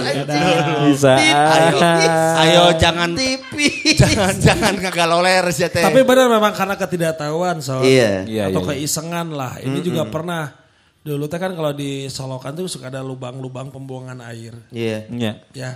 Bisa. 0.89 1.13
Ayo, 1.21 1.77
ayo 2.41 2.63
jangan 2.81 3.13
Tipis. 3.13 3.93
jangan 4.01 4.33
jangan 4.41 4.75
ngagaloler 4.81 5.45
sih 5.53 5.69
teh. 5.69 5.85
Tapi 5.85 6.01
benar 6.01 6.33
memang 6.33 6.57
karena 6.57 6.81
ketidaktahuan 6.81 7.61
so. 7.61 7.85
Iya. 7.85 8.25
Iya, 8.25 8.43
atau 8.49 8.65
iya, 8.65 8.69
iya. 8.73 8.81
keisengan 8.81 9.29
lah. 9.37 9.61
Ini 9.61 9.79
juga 9.85 10.09
pernah 10.09 10.49
dulu 11.05 11.29
teh 11.29 11.39
kan 11.39 11.53
kalau 11.53 11.77
di 11.77 12.09
Solokan 12.09 12.57
tuh 12.57 12.67
suka 12.73 12.89
ada 12.89 13.05
lubang-lubang 13.05 13.69
pembuangan 13.69 14.25
air. 14.33 14.57
Iya. 14.73 15.13
Iya. 15.13 15.33
Ya. 15.53 15.71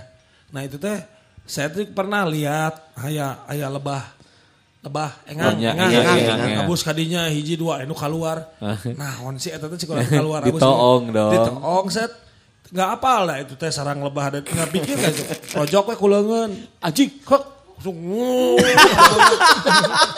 Nah 0.49 0.65
itu 0.65 0.81
teh 0.81 0.97
saya 1.45 1.69
tuh 1.69 1.85
pernah 1.93 2.25
lihat 2.25 2.95
aya 2.97 3.45
aya 3.45 3.69
lebah 3.69 4.20
lebah 4.81 5.13
engang 5.29 5.53
Oh, 5.53 5.61
iya, 5.61 5.69
engang, 5.77 5.89
iya, 5.93 5.99
engang, 6.01 6.17
iya, 6.17 6.33
engang. 6.33 6.51
iya. 6.57 6.65
abus 6.65 6.81
kadinya 6.81 7.21
hiji 7.29 7.53
dua 7.53 7.85
anu 7.85 7.93
keluar. 7.93 8.49
nah 9.01 9.13
on 9.21 9.37
sih 9.37 9.53
eta 9.53 9.69
teh 9.69 9.77
cikulah 9.77 10.01
keluar 10.09 10.41
abus. 10.41 10.57
Ditoong 10.57 11.03
dong. 11.13 11.31
Ditoong 11.37 11.87
set 11.93 12.11
nggak 12.71 12.89
apal 12.97 13.27
lah 13.29 13.37
itu 13.43 13.53
teh 13.59 13.69
sarang 13.69 14.01
lebah 14.01 14.31
dan 14.33 14.41
nggak 14.41 14.69
pikir 14.73 14.95
kan 14.97 15.13
projok 15.53 15.93
we 15.93 15.95
kuleungeun. 16.01 16.51
Anjing 16.81 17.13
kok 17.21 17.61
Sungguh. 17.81 18.61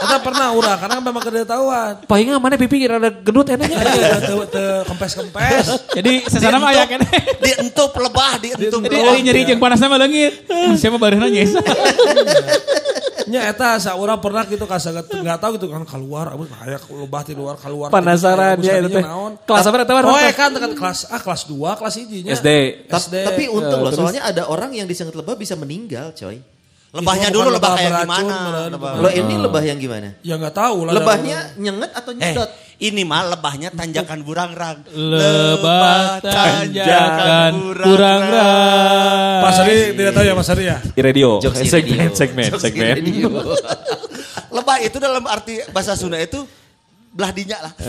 Kita 0.03 0.17
pernah 0.19 0.51
urah 0.51 0.75
karena 0.75 0.99
memang 0.99 1.23
ketidaktahuan. 1.23 2.03
Palingan 2.11 2.43
mana 2.43 2.59
pipi 2.59 2.83
rada 2.83 3.07
gendut 3.07 3.47
enaknya. 3.47 3.79
Kempes-kempes. 4.83 5.95
Jadi 5.95 6.27
sesana 6.27 6.59
mah 6.59 6.75
aya 6.75 6.83
kene. 6.83 7.07
dientup 7.39 7.95
lebah, 7.95 8.35
dientup. 8.43 8.83
Jadi 8.83 9.23
nyeri 9.23 9.47
jeung 9.47 9.63
panasna 9.63 9.87
mah 9.87 9.95
leungit. 9.95 10.43
Mah 10.51 10.99
bareuna 10.99 11.31
nyesa. 11.31 11.63
Nya 13.25 13.47
eta 13.47 13.77
saurang 13.77 14.19
pernah 14.19 14.43
gitu 14.43 14.63
kasaget 14.63 15.07
enggak 15.09 15.39
tahu 15.39 15.55
gitu 15.55 15.67
kan 15.67 15.83
keluar 15.83 16.31
abis 16.31 16.49
aya 16.57 16.77
lebah 16.77 17.21
di 17.23 17.33
luar 17.33 17.55
keluar. 17.55 17.87
Penasaran 17.87 18.59
ya 18.59 18.77
itu 18.77 18.89
teh. 18.89 19.03
naon. 19.03 19.39
Kelas 19.43 19.63
apa 19.63 19.75
eta? 19.79 19.93
Oh, 20.01 20.17
eh, 20.17 20.33
kan 20.33 20.51
kan 20.51 20.71
kelas 20.71 21.07
ah 21.07 21.19
kelas 21.19 21.47
2, 21.47 21.79
kelas 21.79 21.93
1 21.95 22.23
nya. 22.23 22.31
SD. 22.33 22.49
SD. 22.87 23.15
Tapi 23.23 23.43
untung 23.47 23.79
Eh, 23.79 23.85
loh, 23.87 23.91
soalnya 23.91 24.21
ada 24.23 24.47
orang 24.47 24.71
yang 24.71 24.85
disengat 24.85 25.13
lebah 25.13 25.33
bisa 25.33 25.55
meninggal, 25.55 26.11
coy. 26.11 26.39
Lebahnya 26.93 27.33
Itu 27.33 27.41
dulu 27.41 27.49
lebah 27.49 27.57
lebah 27.57 27.73
kayak 27.73 27.91
beracun, 27.91 28.21
gimana? 28.21 28.59
Lebah. 28.69 28.91
Lo 29.01 29.09
ini 29.09 29.35
lebah 29.41 29.63
yang 29.65 29.77
gimana? 29.81 30.09
Ya 30.21 30.37
nggak 30.37 30.53
tahu 30.53 30.77
lah. 30.85 30.93
Lebahnya 30.93 31.37
nyenget 31.57 31.89
atau 31.89 32.11
Eh, 32.13 32.17
nyedot? 32.21 32.49
Ini 32.79 33.05
mah 33.05 33.35
lebahnya 33.35 33.69
tanjakan 33.69 34.25
burangrang. 34.25 34.81
Lebah 34.89 36.17
tanjakan 36.19 37.51
kurang 37.77 38.21
rang. 38.25 39.41
Pak 39.43 39.51
Sari 39.53 39.77
tidak 39.93 40.13
tahu 40.13 40.25
ya 40.25 40.33
Mas 40.33 40.47
Sari 40.47 40.63
ya. 40.65 40.77
Di 40.81 41.01
radio, 41.01 41.37
Jokes 41.37 41.61
di 41.61 41.69
segmen, 41.69 42.09
radio. 42.09 42.17
segmen, 42.17 42.47
Jokes 42.49 42.63
di 42.63 42.65
segmen. 42.71 42.93
radio. 42.97 43.29
Lebah 44.57 44.77
itu 44.81 44.97
dalam 44.97 45.23
arti 45.25 45.61
bahasa 45.69 45.93
Sunda 45.93 46.17
itu 46.17 46.41
belah 47.13 47.29
dinya 47.29 47.69
lah. 47.69 47.73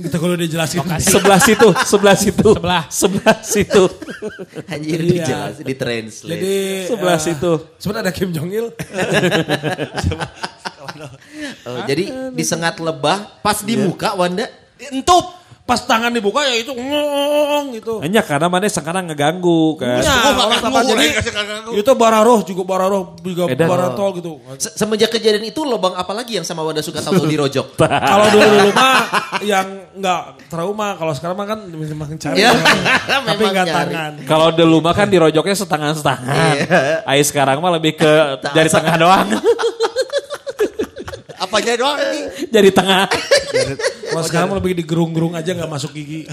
Kita 0.00 0.16
kalau 0.16 0.32
dijelasin. 0.32 0.80
sebelah 0.96 1.36
situ, 1.36 1.68
sebelah 1.84 2.16
situ. 2.16 2.48
Sebelah. 2.56 2.84
Sebelah 2.88 3.36
situ. 3.44 3.84
Anjir 4.72 4.96
Iya. 4.96 5.12
dijelas, 5.12 5.54
ditranslate. 5.60 6.32
Jadi 6.40 6.54
Sebelah 6.88 7.18
eh, 7.20 7.24
situ. 7.28 7.52
Sebenarnya 7.76 8.04
ada 8.08 8.12
Kim 8.16 8.32
Jong 8.32 8.48
Il. 8.48 8.66
Oh, 11.72 11.84
jadi 11.84 12.04
disengat 12.30 12.76
lebah 12.76 13.38
pas 13.38 13.60
di 13.60 13.74
muka 13.74 14.12
Wanda. 14.12 14.46
Entup. 14.82 15.38
Pas 15.60 15.78
tangan 15.78 16.10
dibuka 16.10 16.42
ya 16.42 16.58
itu 16.58 16.74
ngong 16.74 17.66
gitu. 17.72 18.02
Hanya 18.02 18.26
karena 18.26 18.50
mana 18.50 18.66
sekarang 18.66 19.06
ngeganggu 19.06 19.78
kan. 19.78 20.02
Ya, 20.02 20.10
Oh, 20.34 20.50
orang 20.50 20.58
apa 20.58 20.80
jadi 20.82 21.06
itu 21.70 21.92
bararoh 21.94 22.42
juga 22.42 22.62
bararoh 22.66 23.14
juga 23.22 23.46
Edan. 23.46 23.70
baratol 23.70 24.18
gitu. 24.18 24.42
Se- 24.58 24.74
Semenjak 24.74 25.14
kejadian 25.14 25.46
itu 25.46 25.62
lobang 25.62 25.94
apa 25.94 26.10
lagi 26.10 26.34
yang 26.34 26.42
sama 26.42 26.66
Wanda 26.66 26.82
suka 26.82 26.98
tahu 26.98 27.22
dirojok? 27.30 27.78
Kalau 27.78 28.26
dulu 28.28 28.46
dulu 28.50 28.70
mah 28.74 28.98
yang 29.38 29.66
nggak 29.94 30.20
trauma, 30.50 30.98
kalau 30.98 31.14
sekarang 31.14 31.38
mah 31.38 31.46
kan 31.46 31.58
memang 31.70 32.18
cari, 32.18 32.34
Ya, 32.36 32.50
tapi 32.50 33.38
memang 33.38 33.52
nggak 33.54 33.66
tangan. 33.70 34.12
Kalau 34.26 34.48
dulu 34.50 34.82
mah 34.82 34.90
kan 34.92 35.06
dirojoknya 35.06 35.54
setangan-setangan. 35.54 36.54
Ai 37.06 37.22
sekarang 37.22 37.62
mah 37.62 37.70
lebih 37.70 37.94
ke 37.94 38.12
dari 38.50 38.66
tengah 38.66 38.98
doang. 38.98 39.28
Apanya 41.50 41.74
doang 41.74 41.98
ini? 41.98 42.20
Dari 42.54 42.70
tengah. 42.70 43.10
Kalau 44.06 44.22
sekarang 44.22 44.54
lebih 44.54 44.78
digerung-gerung 44.78 45.34
aja 45.34 45.50
nggak 45.50 45.66
masuk 45.66 45.90
gigi. 45.90 46.30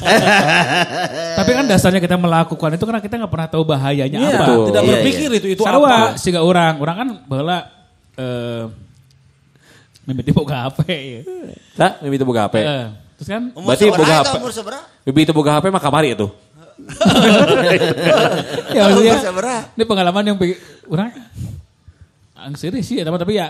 Tapi 1.37 1.51
kan 1.51 1.65
dasarnya 1.65 1.97
kita 1.97 2.15
melakukan 2.15 2.69
itu 2.71 2.85
karena 2.85 3.01
kita 3.01 3.17
nggak 3.17 3.31
pernah 3.31 3.49
tahu 3.49 3.63
bahayanya 3.65 4.13
Iya, 4.15 4.29
apa. 4.31 4.45
Betul. 4.45 4.65
tidak 4.69 4.81
Iya, 4.81 4.89
berpikir 4.93 5.29
itu 5.33 5.47
itu 5.51 5.61
Sarua 5.61 5.89
apa. 5.89 6.01
siga 6.15 6.41
orang, 6.41 6.77
orang 6.77 6.95
kan 6.95 7.09
bala 7.25 7.57
eh 8.13 8.63
mimiti 10.05 10.29
boga 10.29 10.69
HP 10.69 10.79
ya. 10.87 11.21
Nah, 11.75 11.91
Bibi 11.99 12.15
itu 12.15 12.25
boga 12.25 12.41
HP. 12.45 12.55
Eh, 12.61 12.85
terus 13.17 13.27
kan 13.27 13.43
Umur 13.51 13.67
Berarti 13.73 13.85
boga? 13.89 14.17
Umur 14.37 14.51
seberapa? 14.53 14.85
Bibi 15.03 15.19
itu 15.25 15.33
boga 15.33 15.51
HP 15.57 15.65
mah 15.67 15.81
kamari 15.81 16.13
itu. 16.13 16.29
ya 18.69 18.81
maksudnya 18.85 19.13
Umur 19.13 19.25
seberapa? 19.25 19.73
ini 19.73 19.83
pengalaman 19.83 20.23
yang 20.23 20.37
bikin 20.37 20.61
orang 20.87 21.09
angsiri 22.37 22.79
sih 22.79 23.01
ya 23.01 23.03
tapi 23.03 23.33
ya 23.33 23.49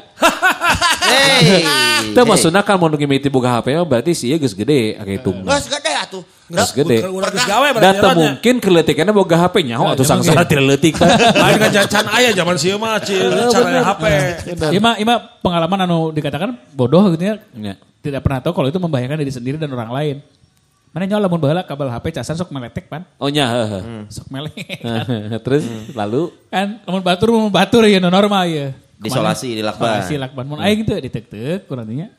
Hey. 1.08 1.64
Itu 2.12 2.22
maksudnya 2.26 2.62
kan 2.66 2.76
mau 2.76 2.90
ngimiti 2.90 3.30
boga 3.32 3.60
HP 3.62 3.78
mah 3.78 3.86
berarti 3.88 4.12
sih 4.12 4.34
geus 4.36 4.58
gede 4.58 4.98
ake 4.98 5.22
itu. 5.24 5.32
Nggak 5.32 5.60
segede 5.64 5.92
atuh. 5.96 6.24
Geus 6.50 6.72
gede. 6.74 6.98
Dan 7.04 7.14
berarti 7.14 7.38
teu 7.40 8.08
orangnya. 8.10 8.16
mungkin 8.18 8.56
keletikannya 8.60 9.14
boga 9.14 9.38
HP 9.48 9.56
nyaho 9.70 9.86
atuh 9.94 10.06
sangsara 10.06 10.44
tidak 10.44 10.66
leutik. 10.66 10.98
Lain 11.00 11.56
kan 11.62 11.70
can 11.72 12.06
ayah 12.18 12.32
zaman 12.34 12.56
sih 12.58 12.74
mah 12.76 12.98
cara 13.00 13.82
HP. 13.94 14.04
ima 14.76 14.98
ima 14.98 15.16
pengalaman 15.40 15.86
anu 15.86 16.10
dikatakan 16.12 16.58
bodoh 16.74 17.14
gitu 17.14 17.24
ya 17.24 17.36
Ya. 17.58 17.74
tidak 18.02 18.24
pernah 18.24 18.40
tahu 18.40 18.54
kalau 18.56 18.68
itu 18.72 18.80
membahayakan 18.80 19.20
diri 19.20 19.34
sendiri 19.34 19.56
dan 19.62 19.70
orang 19.74 19.92
lain. 19.94 20.18
Mana 20.96 21.04
nyola 21.06 21.30
lamun 21.30 21.38
baheula 21.38 21.62
kabel 21.62 21.94
HP 21.94 22.16
casan 22.18 22.34
sok 22.40 22.50
meletek 22.50 22.90
pan. 22.90 23.06
Oh 23.22 23.30
nya, 23.30 23.46
heeh. 23.46 24.10
Sok 24.10 24.34
melek. 24.34 24.58
Terus 25.46 25.70
lalu 25.94 26.34
kan 26.50 26.82
lamun 26.90 27.06
batur 27.06 27.30
mun 27.30 27.54
batur 27.54 27.86
ya 27.86 28.02
normal 28.02 28.50
ya. 28.50 28.74
Disolasi, 28.98 29.54
dilakban. 29.54 30.02
Isolasi 30.02 30.16
lakban. 30.18 30.46
Mun 30.50 30.60
aing 30.62 30.82
teu 30.82 30.98
ditek-tek 30.98 31.70
kurang 31.70 31.86
nya. 31.94 32.10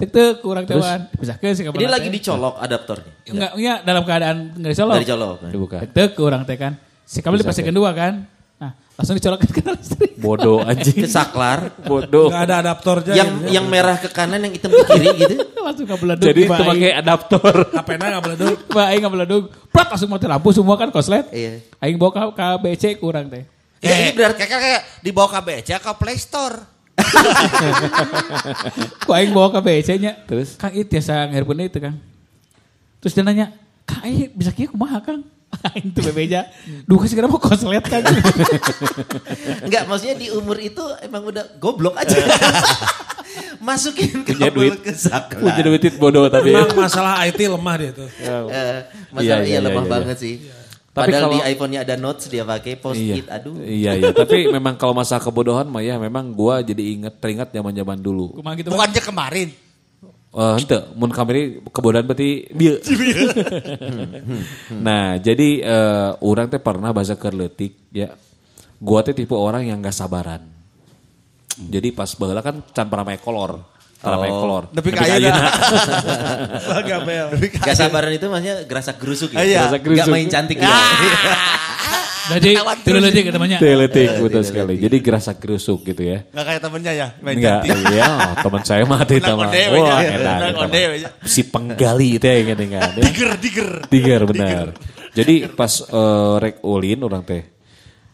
Tek-tek 0.00 0.40
kurang 0.40 0.64
teuan. 0.64 1.08
Dipisahkeun 1.12 1.52
si 1.52 1.62
kabel. 1.64 1.80
Ini 1.80 1.84
teh. 1.84 1.92
lagi 1.92 2.08
dicolok 2.08 2.54
adaptornya. 2.56 3.12
enggak 3.28 3.52
enggak 3.52 3.78
dalam 3.84 4.02
keadaan 4.08 4.36
enggak 4.56 4.70
dicolok. 4.72 4.94
Dari 4.96 5.08
colok. 5.08 5.36
dibuka. 5.52 5.76
Tek-tek 5.84 6.10
kurang 6.16 6.42
teh 6.48 6.56
kan. 6.56 6.72
Si 7.04 7.20
kabel 7.20 7.40
dipasangkeun 7.44 7.76
dua 7.76 7.92
kan. 7.92 8.24
Nah, 8.60 8.76
langsung 8.96 9.16
dicolok 9.16 9.40
ke 9.44 9.60
listrik. 9.60 10.12
Bodoh 10.20 10.60
anjing. 10.68 11.04
Kesaklar. 11.04 11.72
Bodoh. 11.84 12.28
Nggak 12.28 12.44
ada 12.48 12.54
adaptornya. 12.64 13.14
yang 13.16 13.30
gitu. 13.40 13.56
yang 13.56 13.66
merah 13.68 13.96
ke 13.96 14.08
kanan, 14.12 14.40
yang 14.44 14.52
hitam 14.52 14.72
ke 14.72 14.84
kiri 14.84 15.08
gitu. 15.20 15.36
langsung 15.64 15.84
kabel 15.88 16.08
Jadi 16.16 16.40
itu 16.44 16.52
pakai 16.52 16.92
adaptor. 16.96 17.54
Boleh 17.72 18.36
dulu. 18.36 18.54
Bah, 18.72 18.92
aing 18.92 19.04
ngebeledug. 19.04 19.44
Prat 19.68 19.88
langsung 19.88 20.08
mati 20.12 20.28
lampu 20.28 20.48
semua 20.52 20.76
kan 20.80 20.88
koslet. 20.88 21.28
Iya. 21.32 21.60
Aing 21.80 21.96
bawa 21.96 22.12
ke, 22.12 22.20
ke 22.36 22.46
BC 22.64 22.84
kurang 23.00 23.28
teh. 23.28 23.44
Ya, 23.80 23.96
ini 23.96 24.12
berarti 24.12 24.44
kayak, 24.44 24.60
kayak 24.60 24.82
dibawa 25.00 25.28
ke 25.32 25.40
BC 25.40 25.68
ke 25.80 25.92
Play 25.96 26.20
Store. 26.20 26.56
Ku 29.08 29.10
aing 29.16 29.32
bawa 29.32 29.48
ke 29.56 29.60
BC 29.64 29.96
nya. 29.96 30.20
Terus? 30.28 30.60
Kang 30.60 30.76
itu 30.76 30.84
biasa 30.84 31.32
ngeirpun 31.32 31.64
itu 31.64 31.80
Kang. 31.80 31.96
Terus 33.00 33.16
dia 33.16 33.24
nanya, 33.24 33.56
Kang 33.88 34.04
aing 34.04 34.36
bisa 34.36 34.52
kieu 34.52 34.68
kumaha 34.68 35.00
Kang? 35.00 35.24
Aing 35.74 35.90
tuh 35.90 36.06
bebeja. 36.06 36.46
Duh 36.86 36.94
kasih 37.02 37.18
kenapa 37.18 37.34
koslet 37.42 37.82
Kang? 37.82 38.06
Enggak, 39.66 39.82
maksudnya 39.90 40.14
di 40.14 40.30
umur 40.30 40.54
itu 40.62 40.78
emang 41.02 41.26
udah 41.26 41.58
goblok 41.58 41.98
aja. 41.98 42.22
Masukin 43.58 44.22
Punya 44.22 44.46
duit. 44.46 44.78
ke 44.78 44.94
saklar. 44.94 45.42
Punya 45.42 45.62
duit 45.66 45.82
bodoh 45.98 46.30
tapi. 46.30 46.54
Memang 46.54 46.86
masalah 46.86 47.18
IT 47.26 47.50
lemah 47.50 47.74
dia 47.76 47.90
tuh. 47.90 48.06
Eh, 48.06 48.78
masalah 49.10 49.42
Iya, 49.42 49.42
iya, 49.42 49.46
iya, 49.58 49.58
lemah 49.58 49.84
iya, 49.84 49.90
banget 49.90 50.16
sih. 50.22 50.34
Tapi 50.90 51.06
Padahal 51.06 51.22
kalau- 51.22 51.32
di 51.32 51.40
iPhone-nya 51.46 51.80
ada 51.82 51.94
notes 51.94 52.26
dia 52.26 52.42
pakai 52.42 52.74
post 52.74 52.98
Iya. 52.98 53.14
it. 53.16 53.26
Aduh. 53.30 53.54
Iya 53.56 53.90
iya, 53.94 54.10
tapi 54.10 54.50
memang 54.50 54.74
kalau 54.74 54.90
masalah 54.90 55.20
kebodohan 55.20 55.64
mah 55.64 55.80
ya 55.80 55.96
memang 55.96 56.28
gua 56.30 56.60
jadi 56.60 56.82
inget 56.82 57.14
teringat 57.16 57.48
zaman-zaman 57.48 57.96
dulu. 57.96 58.34
Kumaha 58.34 58.54
gitu? 58.58 58.68
Bukannya 58.68 59.00
kemarin. 59.00 59.48
Eh 60.30 60.54
ente, 60.56 60.78
mun 60.94 61.10
kamari 61.10 61.58
kebodohan 61.64 62.04
berarti 62.04 62.44
dia. 62.50 62.74
nah, 64.80 65.16
jadi 65.16 65.48
eh, 65.58 66.08
orang 66.20 66.48
teh 66.48 66.58
pernah 66.58 66.90
bahasa 66.90 67.14
kerletik 67.14 67.76
ya. 67.90 68.12
Gua 68.76 69.02
teh 69.02 69.12
tipe 69.12 69.32
orang 69.32 69.62
yang 69.62 69.78
gak 69.78 69.92
sabaran. 69.92 70.40
Jadi 71.60 71.92
pas 71.92 72.08
baheula 72.14 72.40
kan 72.40 72.62
can 72.66 72.88
pernah 72.88 73.04
make 73.04 73.20
kolor. 73.20 73.60
Pernah 74.00 74.16
make 74.16 74.32
kolor. 74.32 74.64
Nepi 74.72 74.88
ka 74.96 74.96
ka 74.96 75.04
ayeuna. 75.04 75.40
ayeuna. 75.44 76.80
Gabel. 76.88 77.26
Gak 77.52 77.76
sabaran 77.76 78.12
itu 78.16 78.26
maksudnya 78.32 78.56
gerasak 78.64 78.96
gerusuk 78.96 79.28
ya. 79.36 79.44
Iya. 79.44 79.60
Gerasak 79.68 79.80
Gak 79.80 79.84
gerusuk. 79.84 80.12
main 80.16 80.28
cantik 80.32 80.56
gitu. 80.56 80.72
Jadi 82.30 82.50
tilu-letik 82.86 83.24
namanya. 83.34 83.58
Teletik 83.58 84.08
betul 84.22 84.42
sekali. 84.46 84.74
Jadi 84.78 84.96
gerasak 85.02 85.36
gerusuk 85.42 85.84
gitu 85.84 86.00
ya. 86.00 86.24
Gak 86.32 86.44
kayak 86.46 86.60
temennya 86.62 86.92
ya. 86.96 87.06
Main 87.20 87.36
Enggak, 87.36 87.60
cantik. 87.66 87.92
iya, 87.92 88.08
teman 88.40 88.62
saya 88.62 88.82
onde 88.86 89.16
we 89.68 89.78
Wah, 89.82 89.98
nya. 90.00 91.10
Si 91.26 91.40
penggali 91.44 92.16
teh 92.16 92.34
ingat 92.46 92.58
ingat. 92.62 92.90
ya. 92.98 93.04
Diger, 93.04 93.30
diger. 93.36 93.68
Tiger 93.90 94.20
benar. 94.24 94.66
Jadi 95.12 95.50
pas 95.52 95.72
eh, 95.82 96.34
rek 96.40 96.56
ulin 96.62 97.00
orang 97.04 97.20
teh. 97.26 97.42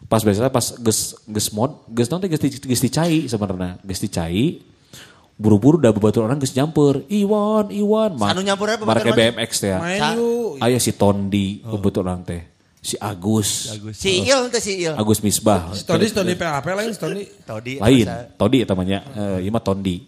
Pas 0.07 0.23
biasanya 0.23 0.51
pas 0.55 0.67
geus 0.79 1.19
geus 1.27 1.49
mod, 1.51 1.83
geus 1.91 2.09
di- 2.11 2.63
geus 2.63 2.83
dicai 2.83 3.27
sebenarnya. 3.31 3.79
Geus 3.85 4.01
dicai. 4.01 4.75
Buru-buru 5.37 5.77
udah 5.77 5.93
bebatur 5.93 6.25
orang 6.25 6.41
geus 6.41 6.57
nyamper. 6.57 7.05
Iwan, 7.13 7.69
Iwan. 7.69 8.17
Anu 8.17 8.41
Marke 8.41 8.81
bebaturan 8.81 9.13
mana? 9.13 9.21
BMX 9.37 9.51
teh 9.61 9.69
ya. 9.69 9.79
Aya 10.65 10.79
si 10.81 10.97
Tondi 10.97 11.61
bebatur 11.61 12.09
orang 12.09 12.25
teh. 12.25 12.41
Si 12.81 12.97
Agus. 12.97 13.69
Si 13.93 14.25
Il 14.25 14.41
itu 14.49 14.59
si 14.65 14.73
Il. 14.81 14.97
Agus 14.97 15.21
Misbah. 15.21 15.77
Stoni 15.77 16.09
Stoni 16.09 16.33
PHP 16.41 16.67
lain 16.73 16.91
Stoni. 16.97 17.23
Todi. 17.45 17.77
lain 17.77 18.07
todi 18.41 18.65
eta 18.65 18.73
mah 18.73 18.87
nya 18.89 19.05
eh, 19.43 19.51
mah 19.53 19.61
tondi 19.61 20.01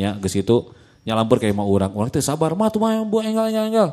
nya 0.00 0.16
geus 0.16 0.32
kitu 0.32 0.72
nyalampur 1.04 1.36
kayak 1.36 1.52
mah 1.52 1.66
urang 1.68 1.92
urang 1.92 2.08
teh 2.08 2.24
sabar 2.24 2.56
mah 2.56 2.72
tuh 2.72 2.80
mah 2.80 3.04
bu 3.04 3.20
enggal 3.20 3.52
enggal 3.52 3.66
enggal 3.68 3.88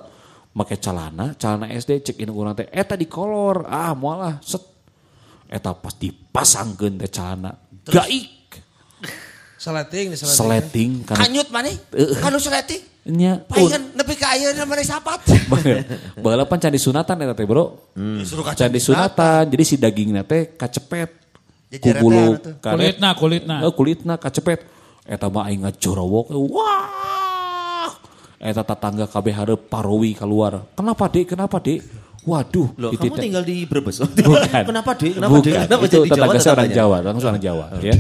make 0.56 0.76
celana 0.80 1.36
celana 1.36 1.68
SD 1.72 2.06
cek 2.06 2.18
ini 2.24 2.32
urang 2.32 2.56
teh 2.56 2.68
eta 2.70 2.96
di 2.96 3.10
kolor 3.10 3.68
ah 3.68 3.92
moal 3.98 4.18
lah 4.24 4.36
set 4.40 4.64
eta 5.48 5.72
pas 5.76 5.96
dipasangkeun 5.96 7.00
teh 7.00 7.10
celana 7.12 7.52
gaik 7.88 8.37
Seleting 9.58 10.14
seleting. 10.14 10.38
sleting 10.38 10.92
kan 11.02 11.18
Kanyut 11.18 11.50
mana? 11.50 11.74
Kanu 12.22 12.38
seleting. 12.38 12.82
nya 13.08 13.42
Palingan 13.42 13.98
nepi 13.98 14.14
ka 14.14 14.38
ayeuna 14.38 14.68
mana 14.70 14.84
sapat. 14.86 15.26
balapan 16.24 16.58
can 16.62 16.72
disunatan 16.76 17.18
eta 17.26 17.34
teh 17.34 17.48
bro. 17.48 17.90
Suruh 18.22 18.46
can 18.54 18.70
disunatan 18.70 19.50
jadi 19.50 19.64
si 19.66 19.76
dagingna 19.82 20.22
teh 20.22 20.54
kacepet. 20.54 21.10
Ku 21.82 21.90
bulu 22.00 22.38
anu 22.38 22.80
Kulitna, 22.80 23.10
kulitna. 23.18 23.56
Eh, 23.66 23.74
kulitna 23.74 24.14
kacepet. 24.22 24.62
Eta 25.08 25.32
mah 25.32 25.48
aing 25.48 25.64
ngajorowok 25.64 26.36
wah! 26.52 27.92
Eta 28.38 28.62
tatangga 28.62 29.08
kabeh 29.10 29.34
hareup 29.34 29.72
parowi 29.72 30.14
keluar 30.14 30.68
kenapa 30.78 31.10
dek 31.10 31.34
kenapa 31.34 31.58
dek 31.58 31.82
waduh 32.28 32.68
Loh, 32.76 32.92
kamu 32.92 33.16
teh- 33.16 33.24
tinggal 33.24 33.44
di 33.48 33.64
Brebes. 33.64 34.04
Bukan. 34.04 34.64
Kenapa 34.68 34.92
deh? 34.94 35.16
Kenapa 35.16 35.32
Bukan. 35.32 35.48
deh? 35.48 35.54
Kenapa 35.64 35.84
itu 35.88 35.96
jadi 35.96 36.04
Jawa? 36.04 36.12
tetangga 36.12 36.40
saya 36.44 36.54
orang? 36.54 36.70
Jawa, 36.76 36.98
langsung 37.00 37.30
orang 37.32 37.44
Jawa 37.44 37.66
ya. 37.80 37.94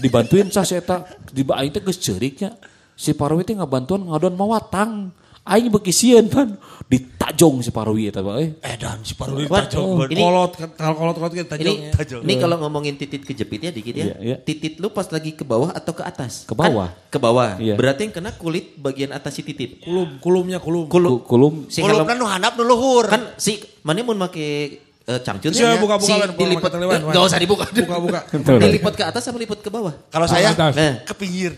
Dibantuin 0.00 0.46
sah 0.48 0.64
saya 0.64 0.80
tak 0.80 1.00
di 1.28 1.44
aing 1.44 1.70
teh 1.70 1.82
geus 1.84 2.00
ceuriknya. 2.00 2.56
Si 2.96 3.12
Parwi 3.12 3.44
teh 3.44 3.52
ngabantuan 3.52 4.08
ngadon 4.08 4.34
mawatang. 4.34 5.12
Aing 5.50 5.66
beki 5.68 5.90
sieun 5.90 6.26
pan 6.26 6.54
ditajong 6.86 7.58
si 7.58 7.70
Parwi 7.70 8.06
eta 8.06 8.18
Pak, 8.20 8.34
euy. 8.36 8.54
Edan 8.60 8.98
si 9.00 9.14
Parwi 9.14 9.44
Wan, 9.44 9.62
tajong. 9.62 10.06
ini 10.06 10.18
Kolot, 10.20 10.52
kalau 10.72 10.94
kolot 10.96 11.16
kolot 11.16 11.32
kita 11.32 11.54
ini 11.56 11.90
tajongnya. 11.90 12.22
ini 12.22 12.34
kalau 12.36 12.56
ngomongin 12.58 12.94
titit 12.94 13.22
kejepit 13.22 13.60
ya 13.60 13.70
dikit 13.70 13.90
ya. 13.92 14.04
Iya, 14.04 14.16
iya. 14.20 14.36
Titit 14.38 14.78
lu 14.78 14.88
pas 14.88 15.06
lagi 15.06 15.30
ke 15.32 15.42
bawah 15.42 15.70
atau 15.70 15.90
ke 15.90 16.02
atas? 16.02 16.42
Ke 16.44 16.54
bawah. 16.54 16.86
Kan 16.88 17.10
ke 17.10 17.18
bawah. 17.18 17.50
Iya. 17.56 17.74
Berarti 17.74 18.00
yang 18.04 18.14
kena 18.14 18.30
kulit 18.32 18.74
bagian 18.76 19.10
atas 19.10 19.32
si 19.32 19.42
titit. 19.42 19.78
Kulum, 19.80 20.18
kulumnya 20.18 20.58
kulum. 20.58 20.86
Kulum. 20.86 21.10
Ku- 21.16 21.26
Kulum 21.28 21.54
Si 21.66 21.78
Kulum 21.80 22.02
kan 22.04 22.14
nu 22.14 22.24
handap 22.24 22.54
nu 22.54 22.62
luhur. 22.64 23.06
kan 23.06 23.34
si 23.36 23.58
mana 23.82 24.00
mun 24.00 24.14
make 24.16 24.78
uh, 25.04 25.18
cangcut 25.20 25.50
Siapa 25.50 25.74
ya, 25.74 25.78
buka-buka, 25.78 26.06
si 26.06 26.12
Wan, 26.12 26.30
buka-buka 26.30 26.42
dilipat 26.44 26.70
Wan. 26.76 27.00
enggak 27.06 27.22
usah 27.24 27.38
dibuka. 27.38 27.64
Buka-buka. 27.66 28.20
Dilipat 28.62 28.92
ke 28.92 29.04
atas 29.04 29.22
apa 29.24 29.34
lipat 29.36 29.58
ke 29.60 29.68
bawah? 29.68 29.94
Kalau 30.06 30.26
saya 30.26 30.50
Atas. 30.50 30.74
Nah. 30.74 30.94
ke 31.02 31.14
pinggir. 31.16 31.54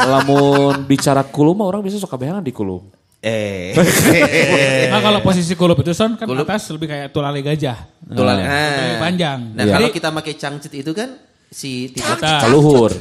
lamun 0.00 0.82
bicara 0.84 1.22
kulum 1.24 1.54
mah 1.56 1.66
orang 1.68 1.80
bisa 1.80 1.96
suka 1.96 2.14
behanan 2.14 2.40
di 2.40 2.50
kulum. 2.50 2.82
Eh. 3.18 3.74
Nah 4.88 5.00
kalau 5.00 5.18
posisi 5.20 5.52
kulup 5.52 5.78
itu 5.78 5.90
son 5.90 6.14
kan 6.14 6.22
Kulup. 6.24 6.46
atas 6.46 6.70
lebih 6.70 6.86
kayak 6.86 7.10
tulang 7.10 7.34
gajah. 7.34 7.78
Tulang. 8.04 8.38
Lebih 8.38 8.46
Ah. 8.48 8.98
panjang. 9.00 9.38
Nah, 9.52 9.64
Iya. 9.64 9.74
kalau 9.74 9.88
kita 9.90 10.08
pakai 10.12 10.34
cangcut 10.34 10.72
itu 10.72 10.90
kan 10.92 11.18
si 11.44 11.90
titit 11.90 12.06
Atas. 12.14 12.40
Kaluhur. 12.42 12.94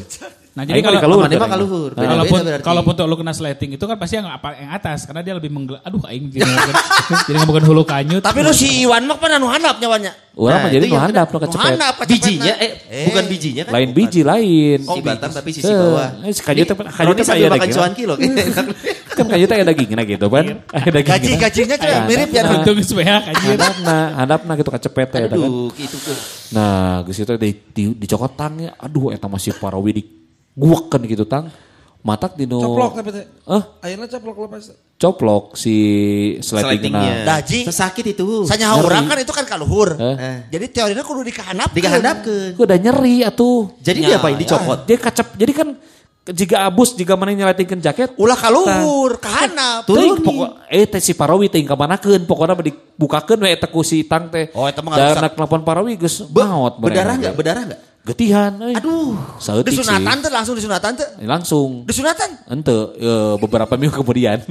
Nah 0.57 0.65
jadi 0.65 0.81
kalau 0.81 0.97
mah 0.97 1.03
kaluhur 1.05 1.21
Mana 1.21 1.29
mah 1.29 1.39
kan, 1.39 1.51
kaluhur. 1.53 1.89
Kalaupun 1.93 2.39
berarti. 2.41 2.65
kalaupun 2.65 2.91
untuk 2.91 3.05
lu 3.05 3.15
kena 3.15 3.29
sleting 3.29 3.69
itu 3.71 3.85
kan 3.85 3.93
pasti 3.93 4.17
yang 4.17 4.25
apa 4.25 4.57
yang 4.57 4.73
atas 4.73 5.05
karena 5.05 5.21
dia 5.21 5.37
lebih 5.37 5.53
menggel. 5.53 5.77
Aduh 5.77 6.01
aing 6.01 6.33
jadi 6.33 6.49
ngomongin 7.37 7.61
hulu 7.69 7.85
kanyut. 7.85 8.25
Tapi 8.25 8.41
lu 8.41 8.49
si 8.51 8.81
Iwan 8.81 9.05
mah 9.05 9.21
kan 9.21 9.37
nu 9.37 9.45
handap 9.45 9.77
nyawanya. 9.77 10.17
Orang 10.33 10.57
mah 10.57 10.65
Nah, 10.65 10.73
jadi 10.73 10.83
itu 10.83 10.93
nu 10.93 10.97
handap 10.99 11.27
nu 11.27 11.37
Nu 11.37 11.41
kecepet. 11.45 11.77
bijinya 12.09 12.53
eh, 12.57 12.71
bukan 13.05 13.23
bijinya 13.29 13.61
kan? 13.63 13.71
Lain 13.71 13.89
biji 13.93 14.21
lain. 14.23 14.79
Si 14.81 14.99
batang 14.99 15.29
tapi 15.31 15.49
sisi 15.51 15.69
Eh, 15.69 15.77
bawah. 15.77 16.09
eh, 16.19 16.33
si 16.33 16.41
kayu 16.41 16.63
teh- 16.63 16.73
Ini 16.75 16.89
kayu 16.89 17.05
Roni 17.07 17.21
sambil 17.21 17.37
aya 17.37 17.47
makan 17.47 17.61
daging. 17.61 17.77
cuan 17.77 17.91
kilo. 17.93 18.13
Kan 19.17 19.27
kayu 19.27 19.45
teh 19.49 19.55
aya 19.57 19.65
dagingna 19.65 20.03
gitu 20.05 20.27
kan. 20.35 20.45
Dagingna. 20.69 21.01
Gaji 21.17 21.31
gajinya 21.41 21.75
Aya 21.81 21.99
mirip 22.05 22.29
ya. 22.29 22.41
Untung 22.53 22.77
supaya 22.85 23.25
kanyut. 23.25 23.57
Handapna, 23.57 23.97
handapna 24.15 24.51
gitu 24.53 24.69
kecepet 24.69 25.07
teh 25.09 25.21
eta 25.25 25.33
kan. 25.33 25.49
Aduh, 25.49 25.73
itu 25.73 25.97
tuh. 25.97 26.17
Nah, 26.53 27.01
geus 27.01 27.17
itu 27.17 27.33
di, 27.35 27.49
di, 27.73 27.83
dicokot 27.97 28.37
tangnya. 28.37 28.77
Aduh, 28.77 29.09
eta 29.09 29.25
masih 29.25 29.57
parawi 29.57 29.91
di 29.97 30.03
guakeun 30.53 31.03
gitu 31.03 31.25
tang. 31.25 31.49
Matak 31.97 32.39
dinu 32.39 32.61
Coplok 32.61 32.93
tapi 32.95 33.09
teh. 33.11 33.25
Eh, 33.25 33.63
Ayeuna 33.83 34.07
coplok 34.07 34.47
lepas. 34.47 34.71
coplok 34.95 35.59
si 35.59 35.75
sletingna. 36.39 37.03
Sletingnya. 37.03 37.13
Daji. 37.27 37.59
Sakit 37.67 38.05
itu. 38.15 38.47
Sanyaha 38.47 38.79
urang 38.79 39.05
kan 39.05 39.17
itu 39.19 39.33
kan 39.35 39.43
kaluhur. 39.43 39.97
Eh. 39.99 40.47
Jadi 40.47 40.65
teorinya 40.71 41.03
kudu 41.03 41.27
dikahandap. 41.27 41.73
Dikahandapkeun. 41.75 42.55
Udah 42.55 42.77
nyeri 42.79 43.27
atuh. 43.27 43.75
Jadi 43.81 44.07
Ya, 44.07 44.15
dia 44.15 44.17
apain 44.23 44.39
dicopot? 44.39 44.87
Dia 44.87 44.95
kacep. 44.95 45.35
Jadi 45.35 45.51
kan 45.51 45.67
jika 46.33 46.67
abus 46.67 46.95
jika 46.95 47.15
mana 47.15 47.31
nyeletingkeun 47.31 47.79
jaket 47.79 48.09
Ulah 48.19 48.35
kaluhur, 48.35 49.15
kahandap. 49.19 49.87
Teuing 49.87 50.19
pokok 50.19 50.49
eh 50.67 50.83
teh 50.83 50.99
si 50.99 51.15
Parawi 51.15 51.47
teh 51.47 51.63
kamanakeun 51.63 52.27
pokokna 52.27 52.55
dibukakeun 52.59 53.39
we 53.43 53.49
eta 53.55 53.67
ku 53.67 53.83
si 53.83 54.03
Tang 54.03 54.27
teh. 54.27 54.51
Oh, 54.51 54.67
eta 54.67 54.83
mah 54.83 54.95
nggak. 54.95 55.07
Darah 55.15 55.31
telepon 55.31 55.61
Parawi 55.63 55.95
geus 55.95 56.23
Be- 56.27 56.43
maot 56.43 56.75
berdarah 56.79 57.15
enggak? 57.15 57.33
Berdarah 57.35 57.63
enggak? 57.67 57.81
Getihan 58.07 58.55
euy. 58.63 58.71
Aduh. 58.71 59.19
Saeutik 59.35 59.75
sih. 59.75 59.83
Disunatan 59.83 60.15
tuh 60.23 60.31
langsung 60.31 60.55
disunatan 60.55 60.91
tuh. 60.95 61.07
Eh, 61.19 61.27
Langsung. 61.27 61.69
Disunatan. 61.83 62.29
Ente 62.47 62.71
eh, 62.95 63.35
beberapa 63.35 63.75
minggu 63.75 63.99
kemudian. 63.99 64.39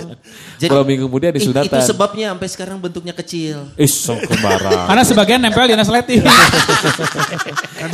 beberapa 0.60 0.84
minggu 0.88 1.04
kemudian 1.04 1.32
disunatan. 1.36 1.68
itu 1.68 1.78
sebabnya 1.84 2.32
sampai 2.32 2.48
sekarang 2.48 2.80
bentuknya 2.80 3.12
kecil. 3.12 3.68
Ih, 3.76 3.90
sok 3.90 4.24
sembarang. 4.24 4.88
Karena 4.88 5.02
sebagian 5.04 5.38
nempel 5.44 5.68
di 5.68 5.76
sleting. 5.76 6.24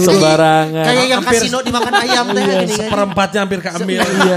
Sembarangan. 0.06 0.84
Kayak 0.86 1.06
yang 1.06 1.22
kasino 1.22 1.58
dimakan 1.62 1.94
ayam 2.02 2.24
teh 2.30 2.42
gini 2.42 2.54
kan. 2.54 2.78
Seperempatnya 2.86 3.40
hampir 3.46 3.60
keambil. 3.62 4.02
Iya. 4.02 4.36